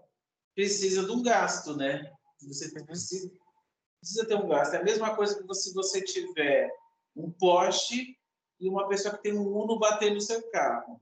precisa 0.53 1.03
de 1.03 1.11
um 1.11 1.23
gasto, 1.23 1.75
né? 1.75 2.11
Você 2.47 2.69
precisa, 2.71 3.31
precisa 3.99 4.27
ter 4.27 4.35
um 4.35 4.47
gasto. 4.47 4.73
É 4.75 4.77
a 4.77 4.83
mesma 4.83 5.15
coisa 5.15 5.41
que 5.41 5.53
se 5.55 5.73
você 5.73 6.01
tiver 6.01 6.69
um 7.15 7.31
Porsche 7.31 8.17
e 8.59 8.69
uma 8.69 8.87
pessoa 8.87 9.15
que 9.15 9.23
tem 9.23 9.37
um 9.37 9.47
Uno 9.47 9.79
bater 9.79 10.13
no 10.13 10.21
seu 10.21 10.41
carro. 10.51 11.01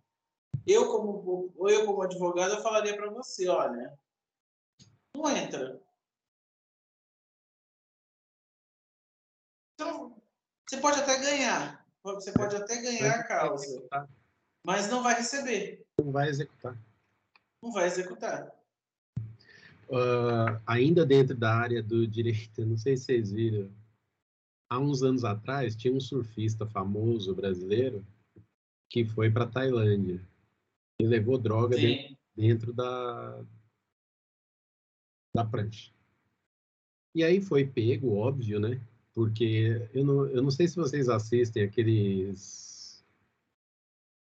Eu 0.65 0.89
como 0.91 1.53
eu 1.69 1.85
como 1.85 2.01
advogado 2.01 2.53
eu 2.53 2.61
falaria 2.61 2.95
para 2.95 3.09
você, 3.09 3.47
olha, 3.47 3.97
não 5.17 5.29
entra. 5.35 5.81
Então, 9.73 10.15
você 10.67 10.77
pode 10.77 10.99
até 10.99 11.19
ganhar, 11.19 11.85
você 12.03 12.31
pode 12.31 12.55
até 12.55 12.81
ganhar 12.81 13.19
a 13.19 13.23
causa, 13.23 13.87
mas 14.65 14.89
não 14.89 15.03
vai 15.03 15.15
receber. 15.15 15.85
Não 15.99 16.11
vai 16.11 16.29
executar. 16.29 16.77
Não 17.61 17.71
vai 17.71 17.85
executar. 17.85 18.51
Uh, 19.89 20.59
ainda 20.65 21.05
dentro 21.05 21.35
da 21.35 21.55
área 21.55 21.81
do 21.81 22.05
direito, 22.05 22.65
não 22.65 22.77
sei 22.77 22.97
se 22.97 23.05
vocês 23.05 23.31
viram, 23.31 23.71
há 24.69 24.79
uns 24.79 25.01
anos 25.01 25.23
atrás 25.23 25.75
tinha 25.75 25.93
um 25.93 25.99
surfista 25.99 26.65
famoso 26.65 27.33
brasileiro 27.33 28.05
que 28.89 29.05
foi 29.05 29.31
para 29.31 29.47
Tailândia 29.47 30.21
e 30.99 31.05
levou 31.05 31.37
droga 31.37 31.77
dentro, 31.77 32.17
dentro, 32.35 32.73
da 32.73 33.45
da 35.37 35.45
prancha. 35.45 35.91
E 37.15 37.23
aí 37.23 37.41
foi 37.41 37.65
pego, 37.65 38.15
óbvio, 38.15 38.59
né? 38.59 38.81
Porque 39.13 39.89
eu 39.93 40.05
não, 40.05 40.27
eu 40.27 40.41
não 40.43 40.51
sei 40.51 40.67
se 40.67 40.75
vocês 40.75 41.09
assistem 41.09 41.63
aqueles 41.63 43.03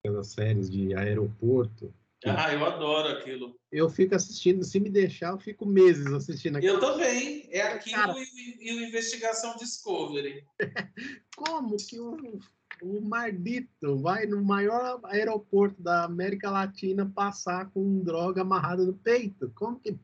aquelas 0.02 0.28
séries 0.28 0.70
de 0.70 0.94
aeroporto 0.96 1.94
ah, 2.26 2.54
eu 2.54 2.66
adoro 2.66 3.08
aquilo. 3.10 3.56
Eu 3.72 3.90
fico 3.90 4.14
assistindo, 4.14 4.64
se 4.66 4.80
me 4.80 4.90
deixar, 4.90 5.30
eu 5.32 5.40
fico 5.40 5.66
meses 5.66 6.06
assistindo 6.08 6.58
aquilo. 6.58 6.76
Eu 6.76 6.80
também. 6.80 7.48
É 7.50 7.62
aquilo 7.62 8.18
e, 8.18 8.58
e 8.60 8.74
o 8.74 8.86
Investigação 8.86 9.56
Discovery. 9.56 10.46
Como 11.36 11.78
que 11.78 12.00
o, 12.00 12.40
o 12.82 13.02
Mardito 13.02 13.98
vai 14.00 14.26
no 14.26 14.44
maior 14.44 15.00
aeroporto 15.06 15.82
da 15.82 16.04
América 16.04 16.52
Latina 16.52 17.10
passar 17.10 17.70
com 17.72 18.04
droga 18.04 18.42
amarrada 18.42 18.86
no 18.86 18.94
peito? 18.94 19.52
Como 19.56 19.80
que. 19.80 19.98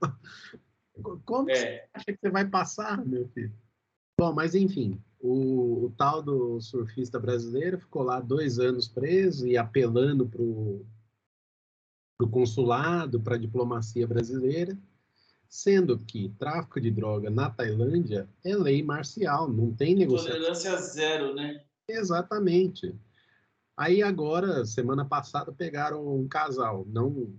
Como 1.26 1.50
é. 1.50 1.56
você 1.56 1.84
acha 1.94 2.06
que 2.06 2.20
você 2.20 2.30
vai 2.30 2.46
passar, 2.48 3.06
meu 3.06 3.28
filho? 3.30 3.54
Bom, 4.18 4.34
mas 4.34 4.56
enfim, 4.56 5.02
o, 5.20 5.86
o, 5.86 5.94
tal 5.98 6.22
do 6.22 6.62
surfista 6.62 7.20
brasileiro 7.20 7.80
ficou 7.80 8.02
lá 8.02 8.20
dois 8.20 8.60
anos 8.60 8.88
preso 8.88 9.48
e 9.48 9.58
apelando 9.58 10.26
para 10.28 10.42
o 10.42 10.86
consulado, 12.32 13.20
para 13.20 13.36
a 13.36 13.40
diplomacia 13.40 14.08
brasileira, 14.08 14.78
sendo 15.50 16.00
que 16.00 16.30
tráfico 16.40 16.80
de 16.80 16.90
droga 16.90 17.30
na 17.30 17.50
Tailândia 17.50 18.30
é 18.44 18.56
lei 18.56 18.82
marcial, 18.82 19.50
não 19.50 19.74
tem 19.74 19.96
negociação. 19.96 20.38
Tolerância 20.38 20.78
zero, 20.78 21.36
né? 21.36 21.62
Exatamente. 21.88 22.96
Aí 23.78 24.02
agora, 24.02 24.64
semana 24.64 25.04
passada, 25.04 25.52
pegaram 25.52 26.18
um 26.18 26.28
casal, 26.28 26.86
não 26.88 27.34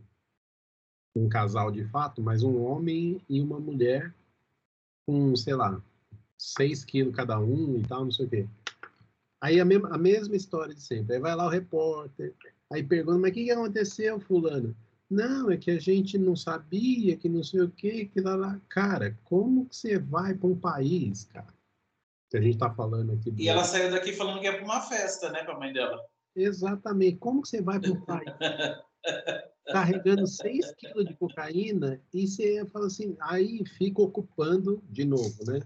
um 1.19 1.29
casal 1.29 1.71
de 1.71 1.85
fato, 1.85 2.23
mas 2.23 2.43
um 2.43 2.63
homem 2.63 3.21
e 3.29 3.41
uma 3.41 3.59
mulher 3.59 4.15
com, 5.07 5.35
sei 5.35 5.55
lá, 5.55 5.81
6 6.39 6.85
quilos 6.85 7.15
cada 7.15 7.39
um 7.39 7.79
e 7.79 7.83
tal, 7.83 8.05
não 8.05 8.11
sei 8.11 8.27
o 8.27 8.29
quê. 8.29 8.47
Aí 9.41 9.61
a 9.61 9.65
mesma, 9.65 9.95
a 9.95 9.99
mesma 9.99 10.37
história 10.37 10.75
de 10.75 10.81
sempre. 10.81 11.15
Aí 11.15 11.21
vai 11.21 11.35
lá 11.35 11.47
o 11.47 11.51
repórter, 11.51 12.35
Aí 12.73 12.83
pergunta, 12.83 13.19
mas 13.19 13.31
o 13.31 13.35
que, 13.35 13.45
que 13.45 13.51
aconteceu, 13.51 14.19
fulano? 14.21 14.77
Não, 15.09 15.51
é 15.51 15.57
que 15.57 15.71
a 15.71 15.79
gente 15.79 16.19
não 16.19 16.35
sabia, 16.35 17.17
que 17.17 17.29
não 17.29 17.43
sei 17.43 17.61
o 17.61 17.71
quê, 17.71 18.11
que 18.13 18.21
lá, 18.21 18.35
lá. 18.35 18.61
Cara, 18.69 19.17
como 19.23 19.67
que 19.67 19.77
você 19.77 19.99
vai 19.99 20.35
para 20.35 20.49
um 20.49 20.59
país, 20.59 21.25
cara? 21.25 21.55
Que 22.29 22.39
a 22.39 22.41
gente 22.41 22.55
está 22.55 22.69
falando 22.71 23.13
aqui. 23.13 23.33
E 23.37 23.49
ela 23.49 23.63
saiu 23.63 23.91
daqui 23.93 24.13
falando 24.13 24.41
que 24.41 24.49
é 24.49 24.53
para 24.53 24.65
uma 24.65 24.81
festa, 24.81 25.31
né, 25.31 25.45
para 25.45 25.55
a 25.55 25.59
mãe 25.59 25.73
dela. 25.73 26.05
Exatamente. 26.35 27.19
Como 27.19 27.41
que 27.41 27.49
você 27.49 27.63
vai 27.63 27.79
para 27.79 27.93
um 27.93 28.01
país 28.01 28.25
carregando 29.67 30.27
6 30.27 30.73
quilos 30.75 31.07
de 31.07 31.15
cocaína 31.15 32.01
e 32.13 32.27
você 32.27 32.65
fala 32.67 32.87
assim, 32.87 33.17
aí 33.21 33.65
fica 33.67 34.01
ocupando 34.01 34.83
de 34.89 35.05
novo, 35.05 35.45
né? 35.45 35.61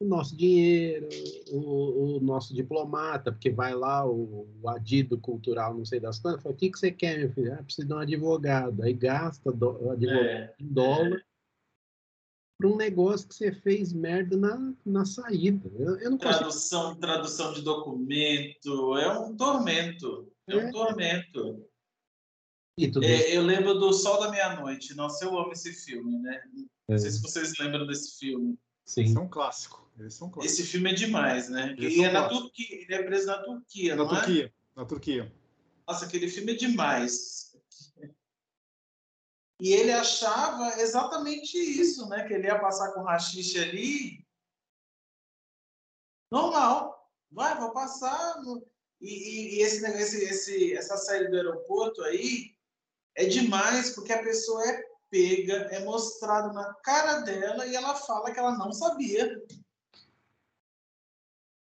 o 0.00 0.04
nosso 0.06 0.34
dinheiro, 0.34 1.06
o, 1.52 2.16
o, 2.16 2.20
nosso 2.20 2.54
diplomata, 2.54 3.30
porque 3.30 3.50
vai 3.50 3.74
lá 3.74 4.06
o, 4.06 4.48
o 4.62 4.68
adido 4.68 5.18
cultural, 5.18 5.74
não 5.74 5.84
sei 5.84 6.00
das 6.00 6.18
quantas, 6.18 6.42
fala, 6.42 6.54
o 6.54 6.58
que, 6.58 6.70
que 6.70 6.78
você 6.78 6.90
quer, 6.90 7.18
meu 7.18 7.30
filho? 7.32 7.52
Ah, 7.52 7.62
preciso 7.62 7.86
de 7.86 7.92
um 7.92 7.98
advogado. 7.98 8.82
Aí 8.82 8.94
gasta 8.94 9.52
do, 9.52 9.90
advogado 9.90 10.24
é, 10.24 10.54
em 10.58 10.66
dólar 10.66 11.18
é. 11.18 11.22
para 12.58 12.68
um 12.68 12.76
negócio 12.76 13.28
que 13.28 13.34
você 13.34 13.52
fez 13.52 13.92
merda 13.92 14.38
na, 14.38 14.72
na 14.86 15.04
saída. 15.04 15.70
Eu, 15.78 15.98
eu 15.98 16.10
não 16.12 16.18
tradução, 16.18 16.82
consigo... 16.84 17.00
tradução 17.00 17.52
de 17.52 17.60
documento, 17.60 18.96
é 18.96 19.18
um 19.18 19.36
tormento. 19.36 20.32
É, 20.48 20.54
é. 20.54 20.66
um 20.66 20.70
tormento. 20.70 21.69
É, 22.78 23.36
eu 23.36 23.42
lembro 23.42 23.74
do 23.74 23.92
Sol 23.92 24.20
da 24.20 24.30
Meia-Noite. 24.30 24.94
Nossa, 24.94 25.24
eu 25.24 25.38
amo 25.38 25.52
esse 25.52 25.72
filme, 25.72 26.18
né? 26.18 26.42
Não 26.88 26.98
sei 26.98 27.10
se 27.10 27.22
vocês 27.22 27.58
lembram 27.58 27.86
desse 27.86 28.18
filme. 28.18 28.58
Sim. 28.84 29.02
Esse 29.02 29.16
é 29.16 29.20
um 29.20 29.28
clássico. 29.28 29.90
Esse, 30.00 30.22
é 30.22 30.26
um 30.26 30.30
clássico. 30.30 30.52
Esse 30.52 30.66
filme 30.66 30.90
é 30.90 30.94
demais, 30.94 31.48
né? 31.48 31.74
Esse 31.78 31.98
e 31.98 32.04
é, 32.04 32.08
é 32.08 32.12
na 32.12 32.28
Turquia, 32.28 32.66
ele 32.70 32.94
é 32.94 33.02
preso 33.02 33.26
na 33.26 33.42
Turquia, 33.42 33.94
na 33.94 34.04
não 34.04 34.08
Turquia, 34.08 34.46
é? 34.46 34.52
Na 34.74 34.84
Turquia. 34.84 35.34
Nossa, 35.86 36.06
aquele 36.06 36.28
filme 36.28 36.52
é 36.52 36.56
demais. 36.56 37.56
E 39.60 39.72
ele 39.72 39.92
achava 39.92 40.80
exatamente 40.80 41.56
isso, 41.58 42.08
né? 42.08 42.26
Que 42.26 42.34
ele 42.34 42.46
ia 42.46 42.58
passar 42.58 42.92
com 42.92 43.02
rachixe 43.02 43.58
ali. 43.58 44.26
Normal. 46.30 47.10
Vai, 47.30 47.58
vou 47.58 47.72
passar. 47.72 48.36
E, 49.00 49.08
e, 49.08 49.56
e 49.56 49.60
esse, 49.60 49.84
esse, 49.84 50.24
esse, 50.24 50.74
essa 50.74 50.96
saída 50.96 51.30
do 51.30 51.36
aeroporto 51.36 52.02
aí 52.02 52.56
é 53.14 53.24
demais, 53.26 53.90
porque 53.90 54.12
a 54.12 54.22
pessoa 54.22 54.62
é 54.68 54.82
pega, 55.10 55.54
é 55.72 55.84
mostrado 55.84 56.52
na 56.54 56.72
cara 56.74 57.20
dela 57.20 57.66
e 57.66 57.74
ela 57.74 57.94
fala 57.96 58.30
que 58.32 58.38
ela 58.38 58.56
não 58.56 58.72
sabia. 58.72 59.42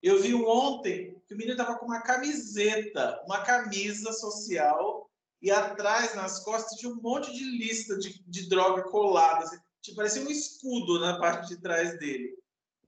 Eu 0.04 0.22
vi 0.22 0.34
ontem 0.34 1.22
que 1.26 1.34
o 1.34 1.38
menino 1.38 1.54
estava 1.54 1.78
com 1.78 1.86
uma 1.86 2.02
camiseta, 2.02 3.22
uma 3.26 3.42
camisa 3.44 4.12
social, 4.14 5.10
e 5.42 5.52
atrás, 5.52 6.16
nas 6.16 6.40
costas, 6.40 6.80
tinha 6.80 6.92
um 6.92 7.02
monte 7.02 7.32
de 7.32 7.44
lista 7.44 7.98
de, 7.98 8.24
de 8.24 8.50
droga 8.50 8.84
colada. 8.84 9.44
Assim, 9.46 9.58
tipo, 9.82 9.98
parecia 9.98 10.22
um 10.22 10.30
escudo 10.30 11.00
na 11.00 11.20
parte 11.20 11.50
de 11.50 11.62
trás 11.62 11.98
dele. 12.00 12.38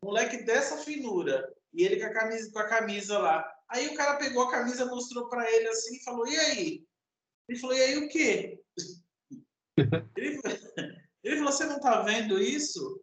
Moleque 0.03 0.43
dessa 0.43 0.77
finura. 0.77 1.53
E 1.73 1.83
ele 1.83 1.99
com 1.99 2.07
a 2.07 2.13
camisa, 2.13 2.51
com 2.51 2.59
a 2.59 2.67
camisa 2.67 3.19
lá. 3.19 3.45
Aí 3.67 3.87
o 3.87 3.93
cara 3.93 4.17
pegou 4.17 4.43
a 4.43 4.51
camisa, 4.51 4.85
mostrou 4.85 5.29
para 5.29 5.49
ele 5.51 5.67
assim 5.67 5.97
e 5.97 6.03
falou: 6.03 6.27
E 6.27 6.35
aí? 6.37 6.88
Ele 7.49 7.59
falou: 7.59 7.75
E 7.75 7.81
aí 7.81 7.97
o 7.97 8.07
quê? 8.07 8.61
Ele, 10.15 10.39
ele 11.23 11.37
falou: 11.37 11.51
Você 11.51 11.65
não 11.65 11.77
está 11.77 12.03
vendo 12.03 12.39
isso? 12.39 13.01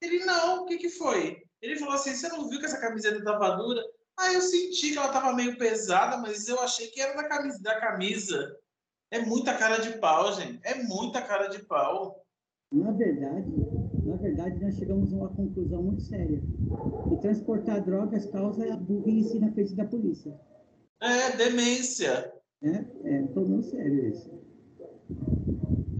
Ele: 0.00 0.24
Não, 0.24 0.62
o 0.62 0.66
que, 0.66 0.78
que 0.78 0.88
foi? 0.88 1.42
Ele 1.60 1.76
falou 1.76 1.94
assim: 1.94 2.14
Você 2.14 2.28
não 2.28 2.48
viu 2.48 2.60
que 2.60 2.66
essa 2.66 2.80
camiseta 2.80 3.18
estava 3.18 3.56
dura? 3.56 3.82
Ah, 4.16 4.32
eu 4.32 4.40
senti 4.40 4.92
que 4.92 4.98
ela 4.98 5.08
estava 5.08 5.32
meio 5.32 5.58
pesada, 5.58 6.16
mas 6.16 6.46
eu 6.48 6.60
achei 6.60 6.88
que 6.88 7.00
era 7.00 7.14
da 7.14 7.28
camisa, 7.28 7.60
da 7.60 7.80
camisa. 7.80 8.56
É 9.10 9.20
muita 9.20 9.56
cara 9.56 9.78
de 9.78 9.98
pau, 9.98 10.32
gente. 10.32 10.60
É 10.64 10.82
muita 10.82 11.22
cara 11.22 11.48
de 11.48 11.64
pau. 11.64 12.24
Na 12.70 12.92
verdade, 12.92 13.50
na 14.04 14.16
verdade, 14.16 14.60
nós 14.60 14.76
chegamos 14.76 15.12
a 15.12 15.16
uma 15.16 15.34
conclusão 15.34 15.82
muito 15.82 16.02
séria. 16.02 16.40
Que 17.08 17.16
transportar 17.22 17.82
drogas 17.84 18.26
causa 18.26 18.76
burrice 18.76 19.38
na 19.38 19.50
frente 19.52 19.74
da 19.74 19.86
polícia. 19.86 20.38
É, 21.00 21.36
demência. 21.36 22.37
É, 22.62 22.68
é, 22.68 23.26
tô 23.28 23.62
sério 23.62 24.08
isso. 24.08 24.30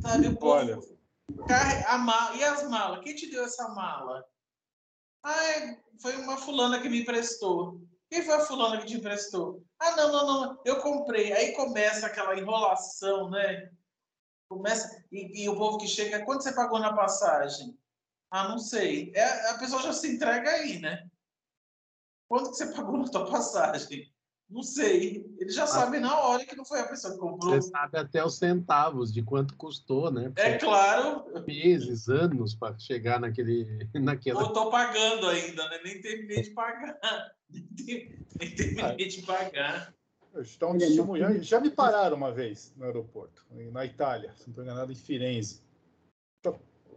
Sabe, 0.03 0.29
o 0.29 0.37
povo. 0.37 0.55
Olha. 0.55 0.79
Carre... 1.47 1.85
A 1.85 1.99
mala... 1.99 2.37
E 2.37 2.45
as 2.45 2.69
malas? 2.69 3.01
Quem 3.03 3.15
te 3.15 3.31
deu 3.31 3.45
essa 3.45 3.69
mala? 3.69 4.25
Ah, 5.23 5.45
é... 5.45 5.83
foi 6.01 6.17
uma 6.17 6.37
fulana 6.37 6.81
que 6.81 6.89
me 6.89 7.03
emprestou. 7.03 7.81
Quem 8.11 8.23
foi 8.23 8.35
a 8.35 8.41
fulana 8.41 8.81
que 8.81 8.87
te 8.87 8.97
emprestou? 8.97 9.63
Ah, 9.79 9.95
não, 9.95 10.11
não, 10.11 10.27
não, 10.27 10.61
eu 10.65 10.81
comprei. 10.81 11.33
Aí 11.33 11.53
começa 11.53 12.07
aquela 12.07 12.37
enrolação, 12.37 13.31
né? 13.31 13.71
Começa. 14.49 15.05
E, 15.13 15.45
e 15.45 15.49
o 15.49 15.57
povo 15.57 15.79
que 15.79 15.87
chega, 15.87 16.25
quanto 16.25 16.43
você 16.43 16.53
pagou 16.53 16.79
na 16.79 16.95
passagem? 16.95 17.79
Ah, 18.31 18.49
não 18.49 18.59
sei. 18.59 19.13
É, 19.15 19.51
a 19.51 19.59
pessoa 19.59 19.83
já 19.83 19.93
se 19.93 20.09
entrega 20.09 20.51
aí, 20.51 20.81
né? 20.81 21.09
Quanto 22.29 22.51
que 22.51 22.57
você 22.57 22.73
pagou 22.73 22.99
na 22.99 23.09
tua 23.09 23.31
passagem? 23.31 24.13
Não 24.49 24.63
sei. 24.63 25.27
Ele 25.39 25.51
já 25.51 25.67
sabe 25.67 26.01
na 26.01 26.19
hora 26.19 26.45
que 26.45 26.57
não 26.57 26.65
foi 26.65 26.81
a 26.81 26.89
pessoa 26.89 27.13
que 27.13 27.21
comprou. 27.21 27.55
Você 27.55 27.69
sabe 27.69 27.99
até 27.99 28.25
os 28.25 28.37
centavos 28.37 29.13
de 29.13 29.23
quanto 29.23 29.55
custou, 29.57 30.11
né? 30.11 30.33
É 30.37 30.57
claro. 30.57 31.25
Meses, 31.47 32.09
anos 32.09 32.55
para 32.55 32.79
chegar 32.79 33.21
naquele, 33.21 33.67
naquela. 33.95 34.43
Eu 34.43 34.53
tô 34.53 34.71
pagando 34.71 35.29
ainda, 35.29 35.69
né? 35.69 35.81
Nem 35.85 36.01
terminei 36.01 36.43
de 36.43 36.51
pagar. 36.51 36.99
Nem, 37.51 38.09
terminei 38.57 39.09
de 39.09 39.23
pagar. 39.23 39.95
Estão 40.37 40.77
testemunhando. 40.79 41.43
Já 41.43 41.61
me 41.61 41.71
pararam 41.71 42.17
uma 42.17 42.33
vez 42.33 42.73
no 42.77 42.85
aeroporto, 42.85 43.45
na 43.73 43.85
Itália, 43.85 44.33
se 44.37 44.45
não 44.45 44.51
estou 44.51 44.65
enganado, 44.65 44.93
em 44.93 44.95
Firenze 44.95 45.63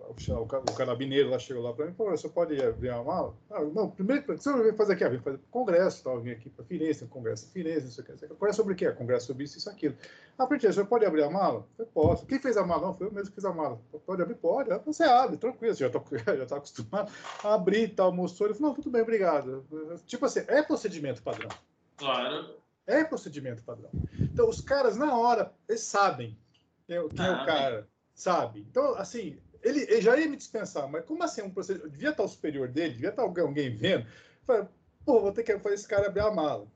o, 0.09 0.41
o 0.41 0.75
carabineiro 0.75 1.29
lá 1.29 1.39
chegou 1.39 1.63
lá 1.63 1.73
para 1.73 1.85
mim 1.85 1.91
e 1.91 1.95
falou: 1.95 2.11
você 2.11 2.29
pode 2.29 2.61
abrir 2.61 2.89
a 2.89 3.03
mala? 3.03 3.35
Ah, 3.49 3.61
não, 3.63 3.89
primeiro, 3.89 4.21
o 4.21 4.25
que 4.35 4.43
você 4.43 4.51
vai 4.51 4.73
fazer 4.73 4.93
aqui? 4.93 5.03
Ah, 5.03 5.09
vim 5.09 5.19
fazer 5.19 5.39
congresso, 5.49 6.03
tal, 6.03 6.19
vim 6.19 6.31
aqui 6.31 6.49
para 6.49 6.65
Firenze, 6.65 6.99
tem 6.99 7.07
um 7.07 7.11
congresso 7.11 7.45
em 7.45 7.49
Firenze, 7.49 7.85
não 7.85 7.91
sei 7.91 8.03
o 8.03 8.07
que. 8.07 8.27
Congresso 8.27 8.57
sobre 8.57 8.73
o 8.73 8.75
quê? 8.75 8.91
Congresso 8.91 9.27
sobre 9.27 9.43
isso, 9.43 9.57
isso, 9.57 9.69
aquilo. 9.69 9.95
Ah, 10.37 10.47
Pretinho, 10.47 10.73
você 10.73 10.83
pode 10.83 11.05
abrir 11.05 11.23
a 11.23 11.29
mala? 11.29 11.65
Eu 11.77 11.85
posso. 11.85 12.25
Quem 12.25 12.39
fez 12.39 12.57
a 12.57 12.65
mala? 12.65 12.87
Não, 12.87 12.93
foi 12.93 13.07
eu 13.07 13.11
mesmo 13.11 13.29
que 13.29 13.35
fiz 13.35 13.45
a 13.45 13.53
mala. 13.53 13.79
Pode 14.05 14.21
abrir? 14.21 14.35
Pode. 14.35 14.71
Ah, 14.71 14.77
você 14.79 15.03
abre, 15.03 15.37
tranquilo, 15.37 15.73
você 15.73 15.81
já 15.81 15.87
está 15.87 16.01
já 16.37 16.45
tá 16.45 16.57
acostumado 16.57 17.11
a 17.43 17.53
abrir 17.53 17.83
e 17.83 17.89
tal, 17.89 18.11
mostrou. 18.11 18.49
Ele 18.49 18.57
falou: 18.57 18.69
não, 18.69 18.75
tudo 18.75 18.91
bem, 18.91 19.01
obrigado. 19.01 19.65
Tipo 20.05 20.25
assim, 20.25 20.41
é 20.47 20.61
procedimento 20.61 21.21
padrão. 21.21 21.49
Claro. 21.97 22.55
É 22.87 23.03
procedimento 23.03 23.63
padrão. 23.63 23.89
Então, 24.19 24.49
os 24.49 24.59
caras, 24.59 24.97
na 24.97 25.15
hora, 25.15 25.53
eles 25.69 25.81
sabem 25.81 26.37
quem, 26.85 26.97
é, 26.97 27.09
quem 27.09 27.25
ah, 27.25 27.27
é 27.27 27.31
o 27.31 27.45
cara, 27.45 27.87
sabe? 28.13 28.65
Então, 28.69 28.95
assim, 28.95 29.37
ele, 29.63 29.81
ele, 29.81 30.01
já 30.01 30.17
ia 30.17 30.29
me 30.29 30.37
dispensar, 30.37 30.87
mas 30.87 31.05
como 31.05 31.23
assim 31.23 31.41
um 31.41 31.51
procedimento? 31.51 31.91
Devia 31.91 32.09
estar 32.09 32.23
o 32.23 32.27
superior 32.27 32.67
dele, 32.67 32.93
devia 32.93 33.09
estar 33.09 33.23
alguém, 33.23 33.75
vendo. 33.75 34.05
Falei, 34.45 34.67
pô, 35.05 35.21
vou 35.21 35.31
ter 35.31 35.43
que 35.43 35.57
fazer 35.59 35.75
esse 35.75 35.87
cara 35.87 36.07
abrir 36.07 36.21
a 36.21 36.31
mala. 36.31 36.67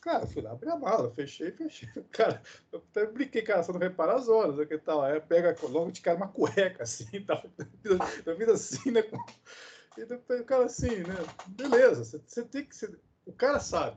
Cara, 0.00 0.26
fui 0.26 0.42
lá 0.42 0.50
abrir 0.50 0.70
a 0.70 0.76
mala, 0.76 1.10
fechei, 1.12 1.52
fechei. 1.52 1.88
Cara, 2.10 2.42
eu 2.72 2.82
até 2.90 3.06
brinquei, 3.06 3.42
cara, 3.42 3.62
você 3.62 3.70
não 3.70 3.78
repara 3.78 4.14
as 4.14 4.28
horas, 4.28 4.56
né, 4.56 4.66
que 4.66 4.76
tal. 4.76 5.02
Aí 5.02 5.20
pega 5.20 5.56
logo 5.62 5.92
de 5.92 6.00
cara 6.00 6.16
uma 6.16 6.26
cueca 6.26 6.82
assim 6.82 7.24
tal. 7.24 7.44
Eu 8.26 8.36
fiz 8.36 8.48
assim, 8.48 8.90
né? 8.90 9.04
E 9.96 10.04
depois 10.04 10.40
o 10.40 10.44
cara 10.44 10.64
assim, 10.64 10.96
né? 11.04 11.14
Beleza, 11.46 12.04
você, 12.04 12.20
você 12.26 12.42
tem 12.42 12.64
que. 12.64 12.74
Você, 12.74 12.92
o 13.24 13.32
cara 13.32 13.60
sabe 13.60 13.96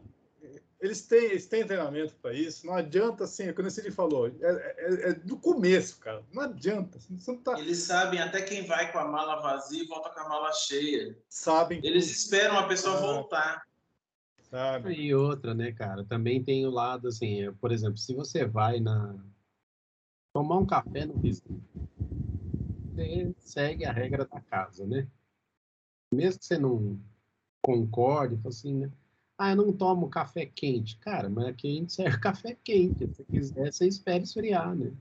eles 0.80 1.02
têm, 1.08 1.26
eles 1.26 1.48
têm 1.48 1.66
treinamento 1.66 2.16
para 2.22 2.34
isso. 2.34 2.66
Não 2.68 2.74
adianta, 2.74 3.24
assim, 3.24 3.52
como 3.54 3.70
você 3.70 3.90
falou, 3.92 4.28
é, 4.28 4.34
é, 4.42 5.10
é, 5.10 5.14
do 5.14 5.38
começo, 5.38 6.00
cara. 6.00 6.24
Não 6.32 6.44
adianta. 6.44 7.00
Você 7.00 7.32
não 7.32 7.42
tá... 7.42 7.60
Eles 7.60 7.80
sabem 7.80 8.20
até 8.20 8.42
quem 8.42 8.66
vai 8.66 8.92
com 8.92 9.00
a 9.00 9.08
mala 9.08 9.42
vazia 9.42 9.84
e 9.84 9.88
volta 9.88 10.10
com 10.10 10.20
a 10.20 10.30
mala 10.30 10.52
cheia. 10.54 11.18
Sabem. 11.28 11.80
Eles 11.84 12.10
esperam 12.12 12.58
a 12.58 12.68
pessoa 12.68 12.98
voltar. 12.98 13.64
Sabe. 14.50 14.94
E 14.94 15.14
outra, 15.16 15.54
né, 15.54 15.72
cara? 15.72 16.04
Também 16.06 16.44
tem 16.44 16.66
o 16.66 16.72
lado, 16.72 17.08
assim, 17.08 17.52
por 17.54 17.72
exemplo, 17.72 17.98
se 17.98 18.14
você 18.14 18.46
vai 18.46 18.80
na. 18.80 19.16
tomar 20.34 20.58
um 20.58 20.66
café 20.66 21.06
no 21.06 21.18
vizinho, 21.18 21.64
você 22.94 23.34
segue 23.40 23.86
a 23.86 23.92
regra 23.92 24.26
da 24.26 24.40
casa, 24.40 24.86
né? 24.86 25.08
Mesmo 26.14 26.40
que 26.40 26.46
você 26.46 26.58
não 26.58 27.02
concorde, 27.62 28.40
assim, 28.46 28.76
né? 28.76 28.92
Ah, 29.38 29.52
eu 29.52 29.58
não 29.58 29.74
tomo 29.74 30.10
café 30.10 30.46
quente. 30.46 30.98
Cara, 30.98 31.30
mas 31.30 31.48
aqui 31.48 31.68
a 31.68 31.80
gente 31.80 31.94
serve 31.94 32.18
café 32.20 32.58
quente. 32.64 33.08
Se 33.14 33.24
quiser, 33.24 33.72
você 33.72 33.88
espera 33.88 34.24
esfriar, 34.24 34.76
né? 34.76 34.92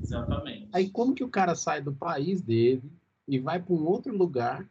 Exatamente. 0.00 0.68
Aí 0.72 0.88
como 0.90 1.14
que 1.14 1.24
o 1.24 1.28
cara 1.28 1.54
sai 1.54 1.82
do 1.82 1.92
país 1.92 2.40
dele 2.40 2.82
e 3.28 3.38
vai 3.38 3.62
para 3.62 3.74
um 3.74 3.86
outro 3.86 4.16
lugar 4.16 4.68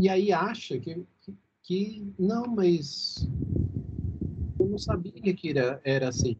e 0.00 0.08
aí 0.08 0.32
acha 0.32 0.78
que, 0.78 1.06
que, 1.20 1.34
que, 1.62 2.12
não, 2.18 2.46
mas 2.46 3.26
eu 4.58 4.66
não 4.66 4.78
sabia 4.78 5.34
que 5.34 5.50
era, 5.50 5.80
era 5.84 6.08
assim. 6.08 6.36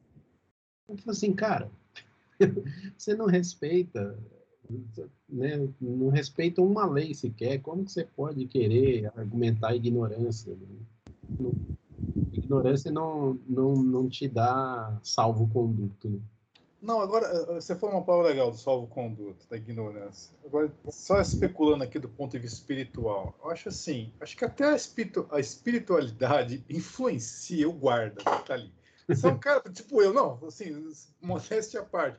Eu 0.88 0.96
falei 0.98 1.12
assim, 1.12 1.32
cara, 1.32 1.70
você 2.98 3.14
não 3.14 3.26
respeita, 3.26 4.18
né, 5.28 5.68
não 5.80 6.10
respeita 6.10 6.60
uma 6.60 6.84
lei 6.84 7.14
sequer, 7.14 7.60
como 7.62 7.84
que 7.84 7.92
você 7.92 8.04
pode 8.04 8.44
querer 8.46 9.06
argumentar 9.16 9.74
ignorância? 9.74 10.54
Né? 10.54 10.76
Ignorância 12.32 12.90
não, 12.90 13.38
não, 13.48 13.74
não 13.74 14.08
te 14.08 14.28
dá 14.28 14.98
salvo-conduto. 15.02 16.22
Não, 16.84 17.00
agora, 17.00 17.26
eh, 17.26 17.54
você 17.54 17.74
falou 17.74 17.96
uma 17.96 18.04
palavra 18.04 18.28
legal 18.28 18.50
do 18.50 18.58
salvo-conduto, 18.58 19.46
da 19.48 19.56
ignorância. 19.56 20.36
Agora, 20.44 20.70
só 20.90 21.18
especulando 21.18 21.82
aqui 21.82 21.98
do 21.98 22.10
ponto 22.10 22.32
de 22.32 22.40
vista 22.40 22.58
espiritual, 22.58 23.34
eu 23.42 23.50
acho 23.50 23.70
assim, 23.70 24.12
acho 24.20 24.36
que 24.36 24.44
até 24.44 24.66
a, 24.66 24.76
espiritu 24.76 25.26
a 25.30 25.40
espiritualidade 25.40 26.62
influencia 26.68 27.66
o 27.66 27.72
guarda 27.72 28.16
que 28.16 28.46
tá 28.46 28.52
ali. 28.52 28.70
Você 29.08 29.26
é 29.26 29.30
um 29.30 29.38
cara, 29.38 29.62
tipo 29.72 30.02
eu, 30.02 30.12
não, 30.12 30.38
assim, 30.46 30.92
modéstia 31.22 31.80
à 31.80 31.84
parte. 31.84 32.18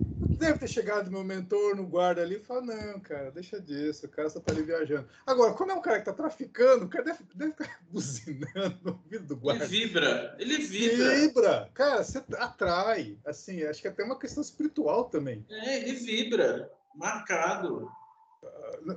Deve 0.00 0.60
ter 0.60 0.68
chegado 0.68 1.10
meu 1.10 1.24
mentor 1.24 1.74
no 1.74 1.84
guarda 1.84 2.22
ali 2.22 2.36
e 2.36 2.40
falar, 2.40 2.62
não, 2.62 3.00
cara, 3.00 3.32
deixa 3.32 3.60
disso, 3.60 4.06
o 4.06 4.08
cara 4.08 4.30
só 4.30 4.38
tá 4.38 4.52
ali 4.52 4.62
viajando. 4.62 5.08
Agora, 5.26 5.52
quando 5.54 5.70
é 5.70 5.74
um 5.74 5.80
cara 5.80 5.98
que 5.98 6.04
tá 6.04 6.12
traficando, 6.12 6.84
o 6.84 6.88
cara 6.88 7.04
deve, 7.04 7.24
deve 7.34 7.50
ficar 7.52 7.80
buzinando 7.90 8.78
no 8.82 8.92
ouvido 8.92 9.26
do 9.26 9.36
guarda. 9.36 9.64
Ele 9.64 9.86
vibra, 9.86 10.36
ele 10.38 10.58
vibra. 10.58 11.14
Vibra, 11.16 11.70
cara, 11.74 12.04
você 12.04 12.22
atrai. 12.36 13.18
Assim, 13.26 13.64
acho 13.64 13.82
que 13.82 13.88
é 13.88 13.90
até 13.90 14.04
uma 14.04 14.18
questão 14.18 14.40
espiritual 14.40 15.06
também. 15.06 15.44
É, 15.50 15.78
ele 15.78 15.94
vibra, 15.94 16.70
marcado. 16.94 17.90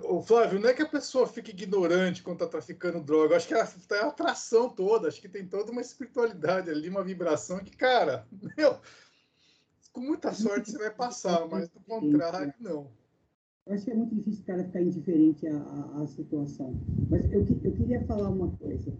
O 0.03 0.21
Flávio, 0.21 0.59
não 0.59 0.69
é 0.69 0.73
que 0.73 0.83
a 0.83 0.87
pessoa 0.87 1.25
fique 1.25 1.49
ignorante 1.49 2.21
quando 2.21 2.39
tá 2.39 2.47
traficando 2.47 3.01
droga, 3.01 3.35
acho 3.35 3.47
que 3.47 3.55
é 3.55 3.59
a 3.59 4.07
atração 4.07 4.69
toda, 4.69 5.07
acho 5.07 5.19
que 5.19 5.27
tem 5.27 5.47
toda 5.47 5.71
uma 5.71 5.81
espiritualidade 5.81 6.69
ali, 6.69 6.87
uma 6.87 7.03
vibração 7.03 7.57
que, 7.59 7.75
cara, 7.75 8.27
meu, 8.55 8.79
com 9.93 10.01
muita 10.01 10.34
sorte 10.34 10.71
você 10.71 10.77
vai 10.77 10.93
passar, 10.93 11.47
mas 11.47 11.69
do 11.69 11.80
contrário, 11.82 12.54
não. 12.60 12.88
Eu 13.65 13.73
acho 13.73 13.86
que 13.86 13.91
é 13.91 13.95
muito 13.95 14.15
difícil 14.15 14.41
o 14.41 14.45
cara 14.45 14.63
ficar 14.63 14.82
indiferente 14.82 15.47
à, 15.47 15.56
à, 15.56 16.01
à 16.01 16.08
situação. 16.08 16.73
Mas 17.10 17.32
eu, 17.32 17.45
eu 17.63 17.71
queria 17.73 18.04
falar 18.06 18.30
uma 18.30 18.49
coisa. 18.58 18.91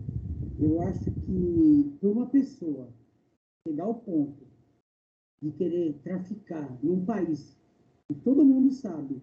Eu 0.60 0.82
acho 0.84 1.12
que 1.12 1.98
para 2.00 2.10
uma 2.10 2.28
pessoa 2.28 2.88
chegar 3.68 3.86
ao 3.86 3.96
ponto 3.96 4.46
de 5.42 5.52
querer 5.52 6.00
traficar 6.04 6.78
num 6.84 7.04
país 7.04 7.58
que 8.08 8.16
todo 8.22 8.46
mundo 8.46 8.72
sabe 8.72 9.22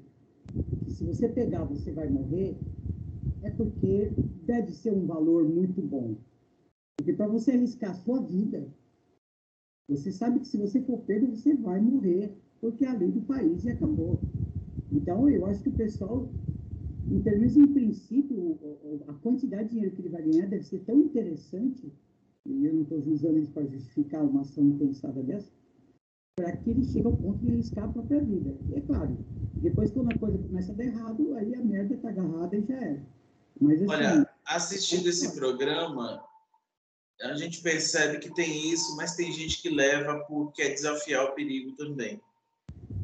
que 0.84 0.90
se 0.90 1.04
você 1.04 1.28
pegar 1.28 1.64
você 1.64 1.92
vai 1.92 2.08
morrer, 2.08 2.56
é 3.42 3.50
porque 3.50 4.10
deve 4.44 4.72
ser 4.72 4.92
um 4.92 5.06
valor 5.06 5.48
muito 5.48 5.80
bom. 5.80 6.16
Porque 6.96 7.12
para 7.12 7.28
você 7.28 7.52
arriscar 7.52 7.92
a 7.92 7.94
sua 7.94 8.20
vida, 8.20 8.66
você 9.88 10.12
sabe 10.12 10.40
que 10.40 10.48
se 10.48 10.58
você 10.58 10.82
for 10.82 10.98
pego, 10.98 11.34
você 11.34 11.54
vai 11.54 11.80
morrer, 11.80 12.36
porque 12.60 12.84
é 12.84 12.88
a 12.88 12.94
lei 12.94 13.10
do 13.10 13.22
país 13.22 13.64
e 13.64 13.70
acabou. 13.70 14.20
Então, 14.92 15.28
eu 15.28 15.46
acho 15.46 15.62
que 15.62 15.70
o 15.70 15.72
pessoal, 15.72 16.28
em 17.10 17.20
termos 17.20 17.56
em 17.56 17.66
princípio, 17.66 18.58
a 19.08 19.14
quantidade 19.14 19.64
de 19.64 19.70
dinheiro 19.70 19.94
que 19.94 20.02
ele 20.02 20.08
vai 20.10 20.22
ganhar 20.22 20.46
deve 20.46 20.64
ser 20.64 20.80
tão 20.80 20.98
interessante, 20.98 21.90
e 22.44 22.66
eu 22.66 22.74
não 22.74 22.82
estou 22.82 23.02
usando 23.06 23.38
isso 23.38 23.52
para 23.52 23.64
justificar 23.66 24.24
uma 24.24 24.42
ação 24.42 24.64
impensada 24.64 25.22
dessa, 25.22 25.50
para 26.36 26.52
que 26.52 26.70
ele 26.70 26.84
chegue 26.84 27.06
ao 27.06 27.16
ponto 27.16 27.38
de 27.38 27.50
arriscar 27.50 27.84
a 27.84 27.92
própria 27.92 28.20
vida. 28.20 28.56
E 28.68 28.74
é 28.74 28.80
claro, 28.80 29.16
depois 29.54 29.90
quando 29.90 30.12
a 30.12 30.18
coisa 30.18 30.38
começa 30.38 30.72
a 30.72 30.74
dar 30.74 30.84
errado, 30.84 31.34
aí 31.34 31.54
a 31.54 31.64
merda 31.64 31.94
está 31.94 32.10
agarrada 32.10 32.56
e 32.56 32.62
já 32.62 32.76
era. 32.76 33.02
Mas, 33.60 33.82
assim, 33.82 33.90
Olha, 33.90 34.30
assistindo 34.44 35.08
esse 35.08 35.34
programa, 35.34 36.22
a 37.20 37.34
gente 37.34 37.60
percebe 37.60 38.18
que 38.18 38.32
tem 38.32 38.70
isso, 38.70 38.94
mas 38.96 39.16
tem 39.16 39.32
gente 39.32 39.60
que 39.60 39.68
leva 39.68 40.24
porque 40.24 40.62
quer 40.62 40.68
desafiar 40.70 41.24
o 41.24 41.34
perigo 41.34 41.74
também. 41.76 42.20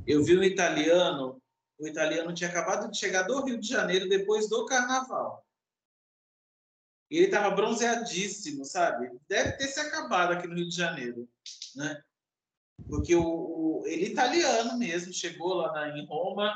Eu 0.06 0.22
vi 0.22 0.38
um 0.38 0.42
italiano, 0.42 1.42
o 1.78 1.86
italiano 1.86 2.32
tinha 2.32 2.48
acabado 2.48 2.90
de 2.90 2.98
chegar 2.98 3.22
do 3.22 3.42
Rio 3.42 3.58
de 3.58 3.66
Janeiro 3.66 4.08
depois 4.08 4.48
do 4.48 4.66
carnaval. 4.66 5.44
E 7.10 7.16
ele 7.16 7.26
estava 7.26 7.54
bronzeadíssimo, 7.54 8.64
sabe? 8.64 9.10
Deve 9.28 9.52
ter 9.52 9.68
se 9.68 9.80
acabado 9.80 10.32
aqui 10.32 10.46
no 10.46 10.54
Rio 10.54 10.68
de 10.68 10.76
Janeiro, 10.76 11.28
né? 11.74 12.00
Porque 12.88 13.14
o, 13.14 13.22
o 13.22 13.86
ele 13.86 14.06
italiano 14.06 14.78
mesmo 14.78 15.12
chegou 15.12 15.54
lá 15.54 15.72
na, 15.72 15.96
em 15.96 16.06
Roma, 16.06 16.52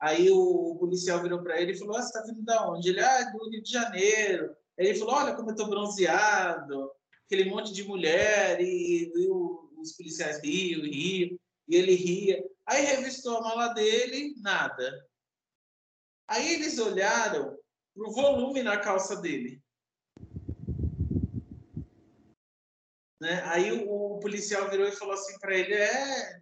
aí 0.00 0.30
o, 0.30 0.72
o 0.72 0.78
policial 0.78 1.22
virou 1.22 1.42
para 1.42 1.60
ele 1.60 1.72
e 1.72 1.78
falou: 1.78 1.96
ah, 1.96 2.02
"Você 2.02 2.08
está 2.08 2.22
vindo 2.22 2.42
da 2.42 2.68
onde?" 2.68 2.88
Ele: 2.88 3.00
"Ah, 3.00 3.30
do 3.30 3.50
Rio 3.50 3.62
de 3.62 3.70
Janeiro." 3.70 4.54
Ele 4.78 4.94
falou: 4.94 5.14
Olha 5.14 5.34
como 5.34 5.50
eu 5.50 5.52
estou 5.52 5.68
bronzeado, 5.68 6.90
aquele 7.24 7.48
monte 7.48 7.72
de 7.72 7.84
mulher, 7.84 8.60
e, 8.60 9.12
e 9.14 9.28
os 9.78 9.92
policiais 9.96 10.40
riam 10.42 10.82
riam, 10.82 11.38
e 11.68 11.76
ele 11.76 11.94
ria. 11.94 12.44
Aí 12.66 12.84
revistou 12.84 13.36
a 13.36 13.40
mala 13.40 13.68
dele, 13.68 14.34
nada. 14.38 15.06
Aí 16.28 16.54
eles 16.54 16.78
olharam 16.78 17.56
para 17.94 18.08
o 18.08 18.12
volume 18.12 18.62
na 18.62 18.78
calça 18.78 19.16
dele. 19.16 19.62
Né? 23.20 23.42
Aí 23.44 23.72
o, 23.72 23.90
o, 23.90 24.20
policial 24.20 24.68
virou 24.68 24.86
e 24.86 24.92
falou 24.92 25.14
assim 25.14 25.38
para 25.38 25.56
ele: 25.56 25.74
É, 25.74 26.40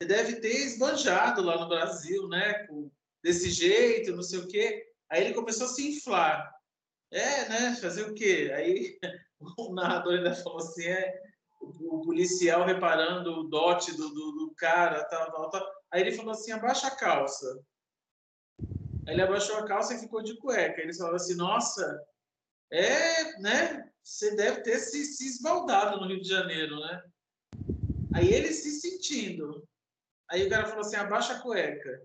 você 0.00 0.08
deve 0.08 0.40
ter 0.40 0.54
esbanjado 0.66 1.42
lá 1.42 1.58
no 1.58 1.68
Brasil, 1.68 2.28
né? 2.28 2.66
Com, 2.66 2.90
desse 3.22 3.50
jeito, 3.50 4.14
não 4.14 4.22
sei 4.22 4.40
o 4.40 4.48
quê. 4.48 4.92
Aí 5.08 5.24
ele 5.24 5.34
começou 5.34 5.66
a 5.66 5.70
se 5.70 5.88
inflar. 5.88 6.59
É, 7.10 7.48
né? 7.48 7.76
Fazer 7.76 8.04
o 8.04 8.14
quê? 8.14 8.52
Aí 8.54 8.98
o 9.58 9.74
narrador 9.74 10.14
ainda 10.14 10.34
falou 10.34 10.58
assim, 10.58 10.86
é, 10.86 11.20
o 11.60 12.02
policial 12.02 12.64
reparando 12.64 13.32
o 13.32 13.48
dote 13.48 13.96
do, 13.96 14.08
do, 14.08 14.32
do 14.32 14.54
cara, 14.54 15.04
tal, 15.04 15.30
tal, 15.30 15.50
tal. 15.50 15.66
Aí 15.90 16.02
ele 16.02 16.12
falou 16.12 16.32
assim, 16.32 16.52
abaixa 16.52 16.86
a 16.86 16.96
calça. 16.96 17.60
Aí 19.06 19.14
ele 19.14 19.22
abaixou 19.22 19.56
a 19.56 19.66
calça 19.66 19.94
e 19.94 19.98
ficou 19.98 20.22
de 20.22 20.36
cueca. 20.38 20.80
Ele 20.80 20.94
falou 20.94 21.16
assim, 21.16 21.34
nossa, 21.34 22.00
é, 22.72 23.38
né? 23.40 23.90
Você 24.02 24.34
deve 24.36 24.62
ter 24.62 24.78
se, 24.78 25.04
se 25.04 25.26
esbaldado 25.26 26.00
no 26.00 26.06
Rio 26.06 26.20
de 26.20 26.28
Janeiro, 26.28 26.78
né? 26.80 27.02
Aí 28.14 28.32
ele 28.32 28.52
se 28.52 28.80
sentindo. 28.80 29.66
Aí 30.28 30.46
o 30.46 30.50
cara 30.50 30.66
falou 30.66 30.80
assim, 30.80 30.96
abaixa 30.96 31.34
a 31.34 31.40
cueca. 31.40 32.02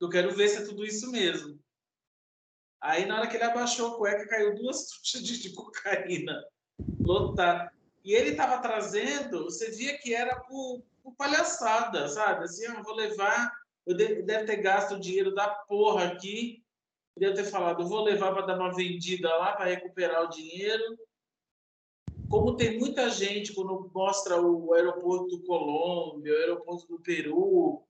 Eu 0.00 0.10
quero 0.10 0.34
ver 0.34 0.48
se 0.48 0.58
é 0.58 0.64
tudo 0.64 0.84
isso 0.84 1.10
mesmo. 1.10 1.58
Aí 2.86 3.04
na 3.04 3.18
hora 3.18 3.26
que 3.26 3.36
ele 3.36 3.42
abaixou 3.42 3.94
a 3.94 3.96
cueca, 3.96 4.28
caiu 4.28 4.54
duas 4.54 4.86
trouxas 4.90 5.22
de, 5.22 5.42
de 5.42 5.52
cocaína. 5.52 6.44
Lotar. 7.00 7.74
E 8.04 8.14
ele 8.14 8.30
estava 8.30 8.58
trazendo, 8.58 9.44
você 9.44 9.72
via 9.72 9.98
que 9.98 10.14
era 10.14 10.36
por, 10.40 10.84
por 11.02 11.12
palhaçada, 11.16 12.08
sabe? 12.08 12.44
Assim, 12.44 12.64
eu 12.64 12.82
vou 12.84 12.94
levar, 12.94 13.52
eu 13.84 13.96
deve 13.96 14.44
ter 14.44 14.58
gasto 14.58 14.94
o 14.94 15.00
dinheiro 15.00 15.34
da 15.34 15.48
porra 15.48 16.04
aqui, 16.04 16.62
deve 17.18 17.34
ter 17.34 17.44
falado, 17.44 17.88
vou 17.88 18.04
levar 18.04 18.32
para 18.32 18.46
dar 18.46 18.56
uma 18.56 18.72
vendida 18.72 19.28
lá 19.36 19.52
para 19.52 19.64
recuperar 19.64 20.22
o 20.22 20.30
dinheiro. 20.30 20.96
Como 22.28 22.56
tem 22.56 22.78
muita 22.78 23.10
gente 23.10 23.52
quando 23.52 23.90
mostra 23.92 24.40
o 24.40 24.72
aeroporto 24.74 25.36
do 25.36 25.42
Colômbia, 25.42 26.32
o 26.32 26.36
aeroporto 26.36 26.86
do 26.86 27.00
Peru, 27.00 27.82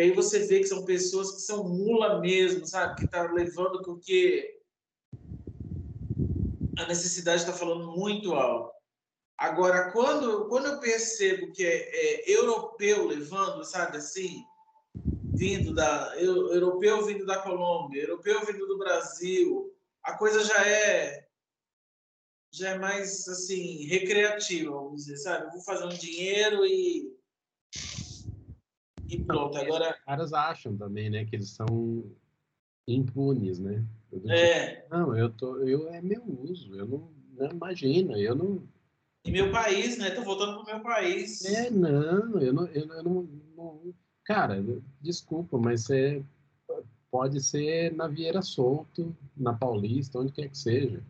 que 0.00 0.04
aí 0.04 0.12
você 0.12 0.46
vê 0.46 0.60
que 0.60 0.66
são 0.66 0.82
pessoas 0.86 1.32
que 1.32 1.42
são 1.42 1.62
mula 1.62 2.20
mesmo, 2.20 2.66
sabe? 2.66 3.02
Que 3.02 3.06
tá 3.06 3.30
levando 3.30 3.82
porque 3.82 4.58
a 6.78 6.86
necessidade 6.86 7.42
está 7.42 7.52
falando 7.52 7.94
muito 7.94 8.32
alto. 8.32 8.72
Agora, 9.36 9.92
quando, 9.92 10.48
quando 10.48 10.68
eu 10.68 10.80
percebo 10.80 11.52
que 11.52 11.66
é, 11.66 12.22
é 12.22 12.30
europeu 12.30 13.08
levando, 13.08 13.62
sabe 13.62 13.98
assim, 13.98 14.42
vindo 15.34 15.74
da 15.74 16.14
eu, 16.16 16.50
europeu 16.54 17.04
vindo 17.04 17.26
da 17.26 17.42
Colômbia, 17.42 18.04
europeu 18.04 18.40
vindo 18.46 18.66
do 18.66 18.78
Brasil, 18.78 19.70
a 20.02 20.16
coisa 20.16 20.42
já 20.42 20.66
é 20.66 21.26
já 22.50 22.70
é 22.70 22.78
mais 22.78 23.28
assim 23.28 23.84
recreativa, 23.84 24.72
vamos 24.72 25.04
dizer, 25.04 25.18
sabe? 25.18 25.44
Eu 25.44 25.50
vou 25.50 25.60
fazer 25.60 25.84
um 25.84 25.90
dinheiro 25.90 26.64
e 26.64 27.14
e 29.10 29.24
pronto. 29.24 29.58
Agora 29.58 29.90
os 29.90 30.04
caras 30.04 30.32
acham 30.32 30.76
também, 30.76 31.10
né, 31.10 31.24
que 31.24 31.36
eles 31.36 31.50
são 31.50 32.04
impunes, 32.86 33.58
né? 33.58 33.84
É. 34.28 34.76
Tipo, 34.76 34.96
não, 34.96 35.16
eu 35.16 35.30
tô, 35.30 35.56
eu 35.58 35.88
é 35.88 36.00
meu 36.00 36.22
uso, 36.24 36.74
eu 36.74 36.86
não, 36.86 37.10
não 37.36 37.50
imagina, 37.50 38.18
eu 38.18 38.34
não 38.34 38.62
em 39.24 39.32
meu 39.32 39.52
país, 39.52 39.98
né? 39.98 40.10
Tô 40.10 40.22
voltando 40.22 40.56
pro 40.56 40.64
meu 40.64 40.80
país. 40.82 41.44
É, 41.44 41.70
não, 41.70 42.40
eu 42.40 42.52
não, 42.52 42.66
eu, 42.68 42.86
eu 42.86 43.02
não, 43.02 43.28
não, 43.54 43.94
Cara, 44.24 44.64
desculpa, 45.00 45.58
mas 45.58 45.84
você 45.84 46.24
pode 47.10 47.40
ser 47.40 47.92
na 47.94 48.06
Vieira 48.06 48.40
Solto, 48.40 49.14
na 49.36 49.52
Paulista, 49.52 50.18
onde 50.18 50.32
quer 50.32 50.48
que 50.48 50.56
seja. 50.56 51.02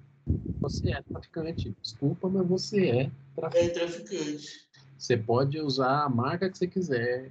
Você 0.60 0.90
é 0.90 1.02
traficante. 1.02 1.74
Desculpa, 1.80 2.28
mas 2.28 2.46
você 2.48 2.88
é 2.88 3.10
traficante. 3.36 3.70
É 3.70 3.72
traficante. 3.72 4.68
Você 4.98 5.16
pode 5.16 5.60
usar 5.60 6.04
a 6.04 6.08
marca 6.08 6.50
que 6.50 6.58
você 6.58 6.66
quiser, 6.66 7.30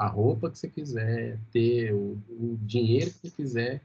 a 0.00 0.06
roupa 0.06 0.50
que 0.50 0.58
você 0.58 0.66
quiser, 0.66 1.38
ter 1.52 1.92
o, 1.92 2.16
o 2.30 2.56
dinheiro 2.62 3.10
que 3.10 3.28
você 3.28 3.30
quiser. 3.30 3.82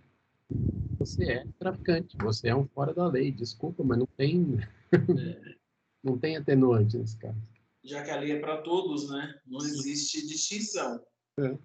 Você 0.98 1.26
é 1.26 1.46
traficante. 1.60 2.16
Você 2.22 2.48
é 2.48 2.56
um 2.56 2.66
fora 2.66 2.94
da 2.94 3.06
lei. 3.06 3.34
Desculpa, 3.34 3.84
mas 3.84 4.00
não 4.00 4.08
tem. 4.18 4.58
É. 4.92 5.56
Não 6.02 6.20
tem 6.20 6.38
atenuante 6.38 7.00
nesse 7.00 7.18
caso. 7.18 7.42
Já 7.84 8.04
que 8.04 8.12
a 8.12 8.20
lei 8.20 8.34
é 8.34 8.40
para 8.40 8.62
todos, 8.62 9.10
né? 9.10 9.40
Não 9.44 9.58
existe 9.58 10.24
distinção. 10.28 11.02
É. 11.40 11.58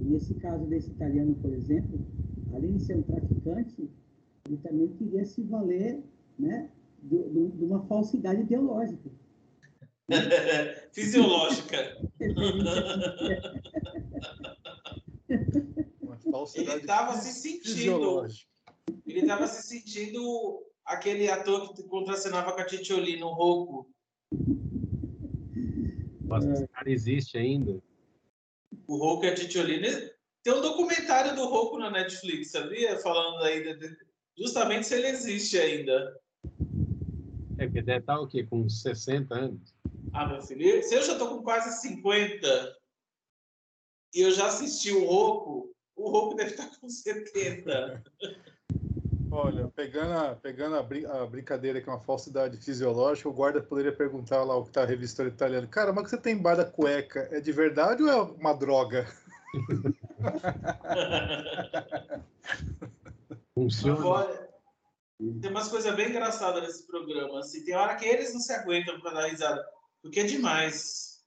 Nesse 0.00 0.34
caso 0.34 0.66
desse 0.66 0.90
italiano, 0.90 1.36
por 1.36 1.52
exemplo, 1.54 2.04
além 2.52 2.76
de 2.76 2.82
ser 2.82 2.96
um 2.96 3.02
traficante, 3.02 3.88
ele 4.48 4.56
também 4.56 4.88
queria 4.94 5.24
se 5.24 5.44
valer 5.44 6.02
né, 6.36 6.72
de, 7.04 7.22
de 7.50 7.64
uma 7.64 7.86
falsidade 7.86 8.40
ideológica. 8.40 9.08
Fisiológica. 10.92 11.96
ele 16.54 16.72
estava 16.72 17.14
se 17.16 17.32
sentindo. 17.32 18.26
Ele 19.06 19.20
estava 19.20 19.46
se 19.46 19.62
sentindo 19.68 20.66
aquele 20.84 21.30
ator 21.30 21.72
que 21.74 21.84
contracenava 21.84 22.52
com 22.52 22.60
a 22.60 22.64
Titioli 22.64 23.18
no 23.18 23.28
Roku. 23.28 23.88
Nossa, 26.22 26.52
esse 26.52 26.68
cara 26.68 26.90
existe 26.90 27.38
ainda. 27.38 27.80
O 28.86 28.96
Roku 28.96 29.24
e 29.24 29.28
a 29.28 29.34
Titioli. 29.34 29.80
Tem 30.42 30.52
um 30.52 30.60
documentário 30.60 31.36
do 31.36 31.46
Roku 31.46 31.78
na 31.78 31.90
Netflix, 31.90 32.50
sabia? 32.50 32.98
Falando 32.98 33.44
aí 33.44 33.76
de, 33.76 33.96
justamente 34.36 34.86
se 34.86 34.94
ele 34.94 35.08
existe 35.08 35.58
ainda. 35.58 36.18
É, 37.58 37.66
porque 37.66 37.82
deve 37.82 37.98
estar 38.00 38.18
o 38.18 38.26
quê? 38.26 38.44
Com 38.44 38.68
60 38.68 39.34
anos. 39.34 39.74
Ah, 40.20 40.26
meu 40.26 40.42
filho, 40.42 40.82
se 40.82 40.94
eu 40.94 41.02
já 41.02 41.14
estou 41.14 41.28
com 41.28 41.42
quase 41.42 41.80
50 41.80 42.76
e 44.14 44.20
eu 44.20 44.30
já 44.30 44.48
assisti 44.48 44.92
o 44.92 45.06
Roku, 45.06 45.74
o 45.96 46.10
Roku 46.10 46.34
deve 46.34 46.50
estar 46.50 46.68
com 46.78 46.90
70. 46.90 48.04
Olha, 49.32 49.68
pegando, 49.68 50.12
a, 50.12 50.34
pegando 50.34 50.76
a, 50.76 50.82
brin 50.82 51.06
a, 51.06 51.24
brincadeira 51.24 51.80
que 51.80 51.88
é 51.88 51.92
uma 51.92 52.02
falsidade 52.02 52.58
fisiológica, 52.58 53.30
o 53.30 53.32
guarda 53.32 53.62
poderia 53.62 53.96
perguntar 53.96 54.44
lá 54.44 54.54
o 54.54 54.64
que 54.64 54.68
está 54.68 54.82
a 54.82 54.86
revista 54.86 55.24
italiana. 55.24 55.66
Cara, 55.66 55.90
mas 55.90 56.04
que 56.04 56.10
você 56.10 56.18
tem 56.18 56.34
embaixo 56.34 56.64
da 56.64 56.70
cueca 56.70 57.26
é 57.32 57.40
de 57.40 57.50
verdade 57.50 58.02
ou 58.02 58.10
é 58.10 58.20
uma 58.20 58.52
droga? 58.52 59.10
Funciona. 63.54 64.38
tem 65.40 65.50
umas 65.50 65.68
coisas 65.68 65.94
bem 65.94 66.10
engraçadas 66.10 66.62
nesse 66.62 66.86
programa. 66.86 67.38
Assim, 67.38 67.64
tem 67.64 67.74
hora 67.74 67.96
que 67.96 68.04
eles 68.04 68.34
não 68.34 68.40
se 68.40 68.52
aguentam 68.52 69.00
para 69.00 69.14
dar 69.14 69.28
risada, 69.28 69.66
porque 70.02 70.20
é 70.20 70.24
demais. 70.24 71.24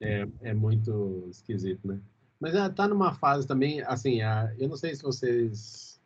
É, 0.00 0.26
é 0.40 0.54
muito 0.54 1.28
esquisito, 1.30 1.86
né? 1.86 2.00
Mas 2.40 2.54
ela 2.54 2.68
tá 2.68 2.88
numa 2.88 3.14
fase 3.14 3.46
também, 3.46 3.80
assim, 3.82 4.20
a, 4.20 4.52
eu 4.58 4.68
não 4.68 4.76
sei 4.76 4.94
se 4.94 5.02
vocês 5.02 6.00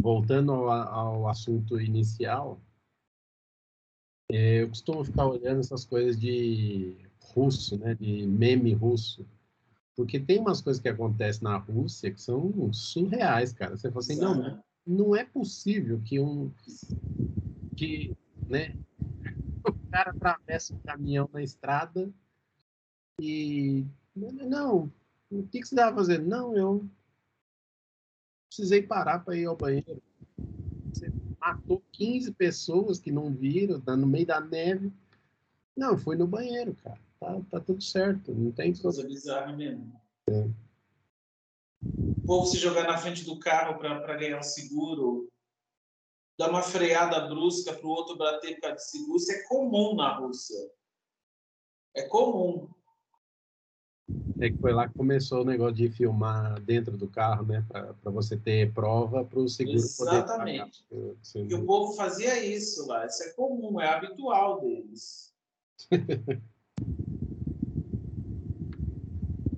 voltando 0.00 0.52
ao, 0.52 0.70
ao 0.70 1.28
assunto 1.28 1.80
inicial, 1.80 2.60
é, 4.30 4.62
eu 4.62 4.68
costumo 4.68 5.04
ficar 5.04 5.26
olhando 5.26 5.60
essas 5.60 5.84
coisas 5.84 6.18
de 6.18 6.96
russo, 7.20 7.76
né, 7.76 7.94
de 7.94 8.26
meme 8.26 8.72
russo, 8.72 9.26
porque 9.96 10.20
tem 10.20 10.38
umas 10.38 10.60
coisas 10.60 10.80
que 10.80 10.88
acontecem 10.88 11.42
na 11.42 11.56
Rússia 11.56 12.12
que 12.12 12.22
são 12.22 12.72
surreais, 12.72 13.52
cara. 13.52 13.76
Você 13.76 13.90
fala 13.90 14.00
assim, 14.00 14.16
não, 14.16 14.62
não 14.86 15.16
é 15.16 15.24
possível 15.24 16.00
que 16.04 16.20
um 16.20 16.50
que, 17.76 18.16
né, 18.48 18.76
cara 19.90 20.10
atravessa 20.10 20.74
um 20.74 20.78
caminhão 20.78 21.28
na 21.32 21.42
estrada 21.42 22.10
e 23.20 23.84
não, 24.14 24.90
o 25.30 25.42
que, 25.44 25.60
que 25.60 25.68
você 25.68 25.74
estava 25.74 25.96
fazendo? 25.96 26.26
Não, 26.26 26.56
eu 26.56 26.84
precisei 28.48 28.82
parar 28.82 29.20
para 29.20 29.36
ir 29.36 29.46
ao 29.46 29.56
banheiro. 29.56 30.02
Você 30.92 31.12
matou 31.38 31.82
15 31.92 32.32
pessoas 32.32 32.98
que 32.98 33.12
não 33.12 33.32
viram, 33.32 33.80
tá 33.80 33.96
no 33.96 34.06
meio 34.06 34.26
da 34.26 34.40
neve. 34.40 34.92
Não, 35.76 35.96
foi 35.96 36.16
no 36.16 36.26
banheiro, 36.26 36.74
cara. 36.82 36.98
Tá, 37.20 37.40
tá 37.50 37.60
tudo 37.60 37.82
certo. 37.82 38.34
Não 38.34 38.50
tem 38.50 38.74
coisa 38.74 39.06
bizarra 39.06 39.52
mesmo. 39.52 39.92
É. 40.28 40.48
O 41.82 42.26
povo 42.26 42.46
se 42.46 42.58
jogar 42.58 42.84
na 42.84 42.98
frente 42.98 43.24
do 43.24 43.38
carro 43.38 43.78
para 43.78 44.16
ganhar 44.16 44.38
um 44.38 44.42
seguro, 44.42 45.30
dar 46.40 46.48
uma 46.48 46.62
freada 46.62 47.20
brusca 47.28 47.74
para 47.74 47.86
o 47.86 47.90
outro 47.90 48.16
bater 48.16 48.54
por 48.54 48.62
causa 48.62 48.76
de 48.76 48.84
seguro, 48.84 49.16
isso 49.18 49.30
é 49.30 49.42
comum 49.42 49.94
na 49.94 50.16
Rússia. 50.16 50.56
É 51.94 52.08
comum. 52.08 52.66
É 54.40 54.48
que 54.48 54.56
foi 54.56 54.72
lá 54.72 54.88
que 54.88 54.94
começou 54.94 55.42
o 55.42 55.44
negócio 55.44 55.74
de 55.74 55.90
filmar 55.90 56.58
dentro 56.62 56.96
do 56.96 57.06
carro, 57.06 57.44
né? 57.44 57.62
Para 57.68 58.10
você 58.10 58.38
ter 58.38 58.72
prova 58.72 59.22
para 59.22 59.38
o 59.38 59.46
seguro 59.50 59.76
Exatamente. 59.76 60.82
poder. 60.88 61.14
Exatamente. 61.22 61.52
E 61.52 61.54
o 61.54 61.66
povo 61.66 61.92
fazia 61.92 62.42
isso 62.42 62.86
lá. 62.86 63.04
Isso 63.04 63.22
é 63.22 63.32
comum, 63.32 63.78
é 63.78 63.88
habitual 63.90 64.62
deles. 64.62 65.34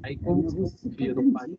Aí 0.02 0.16
como 0.16 0.50
você 0.50 0.76
confia 0.82 1.14
no 1.14 1.32
país 1.32 1.56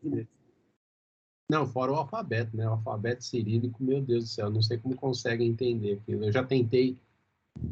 Não, 1.54 1.68
fora 1.68 1.92
o 1.92 1.96
alfabeto, 1.96 2.58
né? 2.58 2.68
O 2.68 2.72
alfabeto 2.72 3.24
cirílico, 3.24 3.84
meu 3.84 4.02
Deus 4.02 4.24
do 4.24 4.30
céu, 4.30 4.50
não 4.50 4.60
sei 4.60 4.80
como 4.80 4.96
conseguem 4.96 5.50
entender 5.50 6.00
aquilo. 6.02 6.26
Eu 6.26 6.32
já 6.32 6.44
tentei 6.44 6.98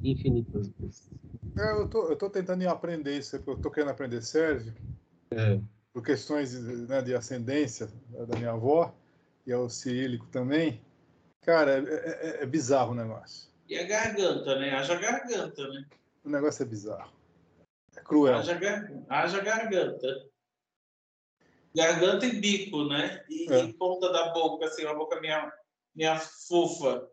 infinitas 0.04 0.70
vezes. 0.80 1.10
É, 1.58 1.72
eu 1.72 1.88
tô, 1.88 2.08
eu 2.08 2.16
tô 2.16 2.30
tentando 2.30 2.68
aprender 2.70 3.18
isso, 3.18 3.36
eu 3.36 3.58
tô 3.58 3.72
querendo 3.72 3.90
aprender 3.90 4.22
sérvio. 4.22 4.72
É. 5.32 5.60
Por 5.92 6.04
questões 6.04 6.54
né, 6.88 7.02
de 7.02 7.16
ascendência 7.16 7.90
da 8.28 8.38
minha 8.38 8.52
avó, 8.52 8.94
e 9.48 9.52
é 9.52 9.58
o 9.58 9.68
cirílico 9.68 10.28
também. 10.28 10.80
Cara, 11.42 11.80
é, 11.80 12.40
é, 12.40 12.44
é 12.44 12.46
bizarro 12.46 12.92
o 12.92 12.96
negócio. 12.96 13.50
E 13.68 13.76
a 13.80 13.88
garganta, 13.88 14.60
né? 14.60 14.76
Haja 14.76 14.94
garganta, 14.94 15.68
né? 15.70 15.86
O 16.24 16.30
negócio 16.30 16.62
é 16.62 16.66
bizarro. 16.68 17.12
É 17.98 18.02
cruel. 18.02 18.36
Haja, 18.36 18.54
gar... 18.54 18.92
Haja 19.10 19.42
garganta. 19.42 20.30
Garganta 21.76 22.26
e 22.26 22.40
bico, 22.40 22.86
né? 22.86 23.24
E, 23.30 23.52
É. 23.52 23.66
e 23.66 23.74
ponta 23.74 24.12
da 24.12 24.32
boca, 24.34 24.66
assim, 24.66 24.84
uma 24.86 24.96
boca 24.96 25.20
minha, 25.22 25.52
minha 25.96 26.20
fofa. 26.20 27.08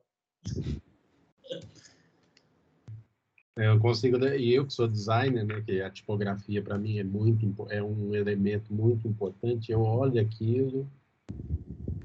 É, 3.57 3.67
Eu 3.67 3.79
consigo, 3.81 4.25
e 4.25 4.55
eu 4.55 4.67
que 4.67 4.73
sou 4.73 4.87
designer, 4.87 5.45
né, 5.45 5.61
que 5.63 5.81
a 5.83 5.91
tipografia 5.91 6.63
para 6.63 6.79
mim 6.79 6.99
é 6.99 7.05
muito 7.05 7.67
é 7.71 7.83
um 7.83 8.15
elemento 8.15 8.73
muito 8.73 9.09
importante. 9.09 9.73
Eu 9.73 9.83
olho 9.83 10.21
aquilo 10.21 10.89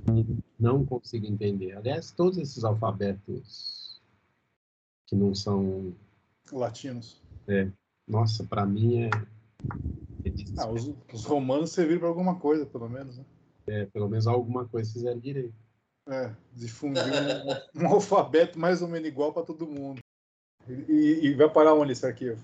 e 0.10 0.26
não 0.60 0.84
consigo 0.84 1.28
entender. 1.28 1.78
Aliás, 1.78 2.12
todos 2.12 2.38
esses 2.40 2.64
alfabetos 2.64 4.02
que 5.06 5.16
não 5.16 5.36
são, 5.36 5.94
Latinos. 6.52 7.22
nossa, 8.08 8.44
para 8.44 8.66
mim 8.66 9.04
é, 9.04 9.10
é 9.10 9.10
Ah, 10.58 10.70
os, 10.70 10.92
os 11.12 11.26
romanos 11.26 11.72
serviram 11.72 12.00
para 12.00 12.10
alguma 12.10 12.40
coisa, 12.40 12.66
pelo 12.66 12.90
menos. 12.90 13.18
Né? 13.18 13.26
é, 13.68 13.86
pelo 13.86 14.10
menos 14.10 14.28
alguma 14.28 14.68
coisa 14.68 14.92
fizeram 14.92 15.20
direito. 15.20 15.56
É, 16.08 16.32
difundir 16.54 17.02
um, 17.76 17.82
um 17.84 17.88
alfabeto 17.88 18.60
mais 18.60 18.82
ou 18.82 18.88
menos 18.88 19.08
igual 19.08 19.32
para 19.34 19.44
todo 19.44 19.66
mundo. 19.66 20.00
E, 20.68 20.74
e- 20.74 21.26
e 21.28 21.34
vai 21.34 21.50
parar 21.50 21.74
onde 21.74 21.94
esse 21.94 22.06
arquivo? 22.06 22.44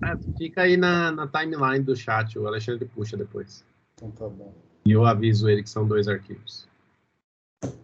Ah, 0.00 0.16
fica 0.36 0.62
aí 0.62 0.76
na, 0.76 1.12
na 1.12 1.26
timeline 1.26 1.84
do 1.84 1.94
chat, 1.94 2.38
o 2.38 2.46
Alexandre 2.46 2.84
puxa 2.86 3.16
depois. 3.16 3.64
Então 3.94 4.10
tá 4.10 4.28
bom. 4.28 4.52
E 4.84 4.92
eu 4.92 5.04
aviso 5.04 5.48
ele 5.48 5.62
que 5.62 5.70
são 5.70 5.86
dois 5.86 6.08
arquivos. 6.08 6.68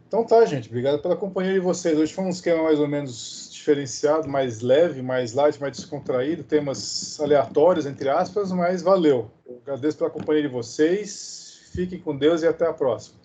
Então 0.09 0.25
tá, 0.25 0.43
gente. 0.47 0.69
Obrigado 0.69 1.01
pela 1.03 1.15
companhia 1.15 1.53
de 1.53 1.61
vocês. 1.61 1.99
Hoje 1.99 2.15
foi 2.15 2.25
um 2.25 2.31
esquema 2.31 2.63
mais 2.63 2.81
ou 2.81 2.89
menos 2.89 3.51
diferenciado, 3.53 4.27
mais 4.27 4.63
leve, 4.63 5.03
mais 5.03 5.35
light, 5.35 5.61
mais 5.61 5.77
descontraído, 5.77 6.43
temas 6.43 7.21
aleatórios, 7.21 7.85
entre 7.85 8.09
aspas, 8.09 8.51
mas 8.51 8.81
valeu. 8.81 9.31
Eu 9.47 9.59
agradeço 9.59 9.99
pela 9.99 10.09
companhia 10.09 10.43
de 10.43 10.49
vocês. 10.49 11.61
Fiquem 11.73 12.01
com 12.01 12.17
Deus 12.17 12.43
e 12.43 12.47
até 12.47 12.67
a 12.67 12.73
próxima. 12.73 13.19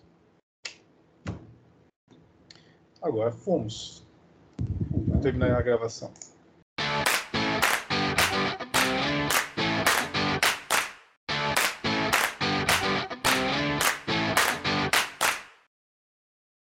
Agora 3.02 3.32
fomos. 3.32 4.06
Vou 4.92 5.22
terminar 5.22 5.58
a 5.58 5.62
gravação. 5.62 6.12